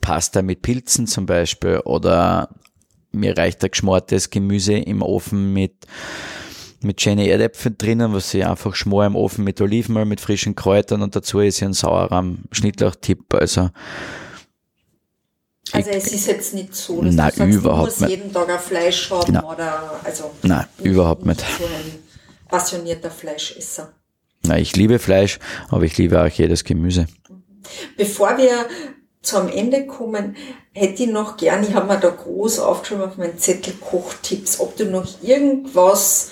[0.00, 2.48] Pasta mit Pilzen zum Beispiel oder
[3.10, 5.86] mir reicht ein geschmortes Gemüse im Ofen mit
[6.82, 11.02] mit schönen Erdäpfeln drinnen, was ich einfach schmor im Ofen mit Olivenöl, mit frischen Kräutern
[11.02, 13.70] und dazu ist ein Sauerrahm, Schnittlauch-Tipp, also
[15.72, 18.50] also es ist jetzt nicht so, dass nein, du sagst, überhaupt du musst jeden Tag
[18.50, 19.44] ein Fleisch haben nein.
[19.44, 21.40] oder also nein, überhaupt nicht.
[21.40, 21.98] So ein
[22.48, 23.92] passionierter Fleischesser.
[24.42, 27.06] Nein, ich liebe Fleisch, aber ich liebe auch jedes Gemüse.
[27.96, 28.66] Bevor wir
[29.22, 30.34] zum Ende kommen,
[30.72, 34.76] hätte ich noch gern, ich habe mir da groß aufgeschrieben auf meinen Zettel Kochtipps, ob
[34.76, 36.30] du noch irgendwas,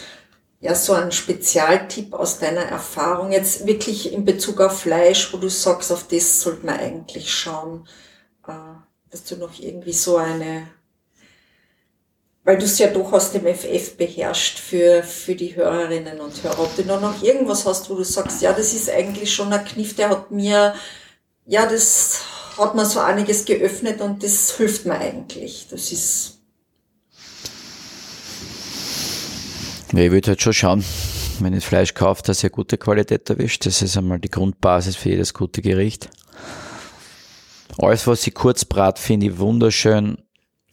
[0.60, 5.48] ja, so einen Spezialtipp aus deiner Erfahrung jetzt wirklich in Bezug auf Fleisch, wo du
[5.48, 7.86] sagst, auf das sollte man eigentlich schauen.
[8.46, 8.52] Äh,
[9.10, 10.68] dass du noch irgendwie so eine,
[12.44, 16.60] weil du es ja doch aus dem FF beherrscht für, für die Hörerinnen und Hörer,
[16.60, 19.64] ob du noch, noch irgendwas hast, wo du sagst, ja, das ist eigentlich schon ein
[19.64, 20.74] Kniff, der hat mir,
[21.46, 22.20] ja, das
[22.58, 25.68] hat mir so einiges geöffnet und das hilft mir eigentlich.
[25.70, 26.37] Das ist.
[29.92, 30.84] Ja, ich würde halt schon schauen,
[31.40, 33.64] wenn ich Fleisch kaufe, dass ihr gute Qualität erwischt.
[33.64, 36.10] Das ist einmal die Grundbasis für jedes gute Gericht.
[37.78, 40.18] Alles, was ich kurz brat, finde ich wunderschön.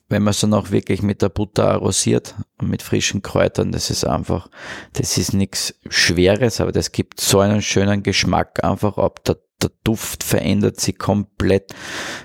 [0.10, 4.06] Wenn man so noch wirklich mit der Butter arrosiert und mit frischen Kräutern, das ist
[4.06, 4.50] einfach,
[4.94, 9.24] das ist nichts Schweres, aber das gibt so einen schönen Geschmack einfach ab.
[9.24, 11.74] Der, der Duft verändert sich komplett.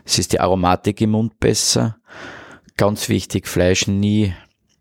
[0.05, 1.99] Es ist die Aromatik im Mund besser.
[2.76, 4.34] Ganz wichtig, Fleisch nie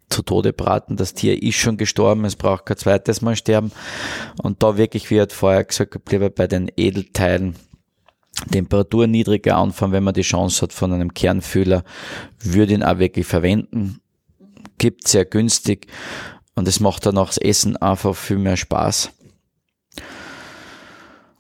[0.10, 0.97] zu Tode braten.
[0.97, 3.72] Das Tier ist schon gestorben, es braucht kein zweites Mal sterben.
[4.41, 7.55] Und da wirklich, wie hat vorher gesagt, lieber bei den Edelteilen
[8.51, 11.84] Temperatur niedriger anfangen, wenn man die Chance hat von einem Kernfühler,
[12.39, 13.99] würde ihn auch wirklich verwenden.
[14.78, 15.88] Gibt sehr günstig
[16.55, 19.12] und es macht dann auch das Essen einfach viel mehr Spaß.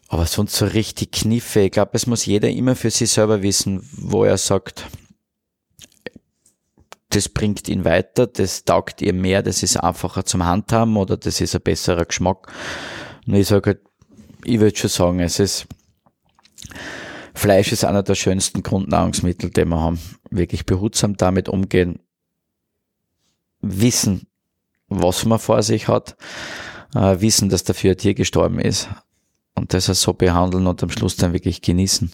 [0.09, 1.61] Aber sonst so richtig Kniffe.
[1.61, 4.87] Ich glaube, es muss jeder immer für sich selber wissen, wo er sagt,
[7.09, 11.41] das bringt ihn weiter, das taugt ihr mehr, das ist einfacher zum Handhaben oder das
[11.41, 12.51] ist ein besserer Geschmack.
[13.25, 13.81] Und ich sage halt,
[14.45, 15.67] ich würde schon sagen, es ist
[17.33, 19.99] Fleisch ist einer der schönsten Grundnahrungsmittel, die wir haben.
[20.29, 21.99] Wirklich behutsam damit umgehen,
[23.61, 24.27] wissen,
[24.89, 26.17] was man vor sich hat,
[26.95, 28.89] äh, wissen, dass dafür ein Tier gestorben ist
[29.55, 32.11] und das so behandeln und am Schluss dann wirklich genießen.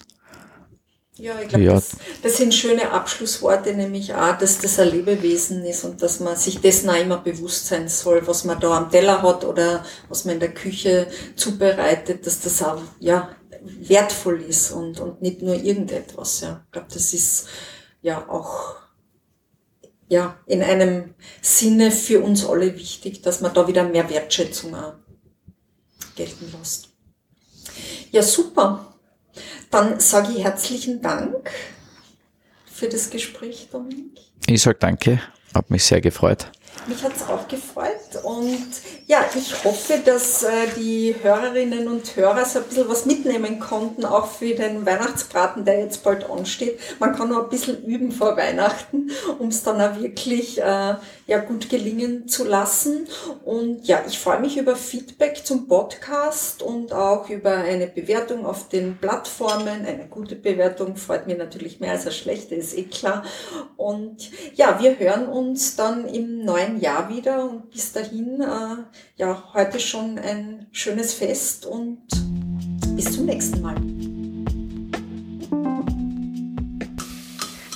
[1.17, 1.73] Ja, ich glaube, ja.
[1.73, 1.91] das,
[2.23, 6.59] das, sind schöne Abschlussworte, nämlich auch, dass das ein Lebewesen ist und dass man sich
[6.59, 10.33] dessen auch immer bewusst sein soll, was man da am Teller hat oder was man
[10.33, 11.07] in der Küche
[11.37, 13.29] zubereitet, dass das auch ja,
[13.61, 16.41] wertvoll ist und, und nicht nur irgendetwas.
[16.41, 16.63] Ja.
[16.65, 17.47] Ich glaube, das ist
[18.01, 18.75] ja auch
[20.09, 24.95] ja, in einem Sinne für uns alle wichtig, dass man da wieder mehr Wertschätzung auch
[26.15, 26.89] gelten lässt.
[28.11, 28.94] Ja, super.
[29.71, 31.51] Dann sage ich herzlichen Dank
[32.71, 34.19] für das Gespräch, Dominik.
[34.47, 35.21] Ich sage danke,
[35.53, 36.47] habe mich sehr gefreut.
[36.87, 38.65] Mich hat es auch gefreut und
[39.05, 44.03] ja, ich hoffe, dass äh, die Hörerinnen und Hörer so ein bisschen was mitnehmen konnten,
[44.03, 46.79] auch für den Weihnachtsbraten, der jetzt bald ansteht.
[46.99, 50.95] Man kann noch ein bisschen üben vor Weihnachten, um es dann auch wirklich äh,
[51.27, 53.07] ja, gut gelingen zu lassen.
[53.43, 58.69] Und ja, ich freue mich über Feedback zum Podcast und auch über eine Bewertung auf
[58.69, 59.85] den Plattformen.
[59.85, 63.23] Eine gute Bewertung freut mich natürlich mehr als eine schlechte, ist eh klar.
[63.77, 68.77] Und ja, wir hören uns dann im neuen Jahr wieder und bis dahin, äh,
[69.17, 72.01] ja, heute schon ein schönes Fest und
[72.95, 73.75] bis zum nächsten Mal.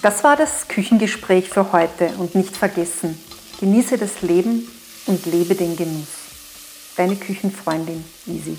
[0.01, 3.19] Das war das Küchengespräch für heute und nicht vergessen,
[3.59, 4.67] genieße das Leben
[5.07, 6.07] und lebe den Genuss.
[6.95, 8.57] Deine Küchenfreundin Easy.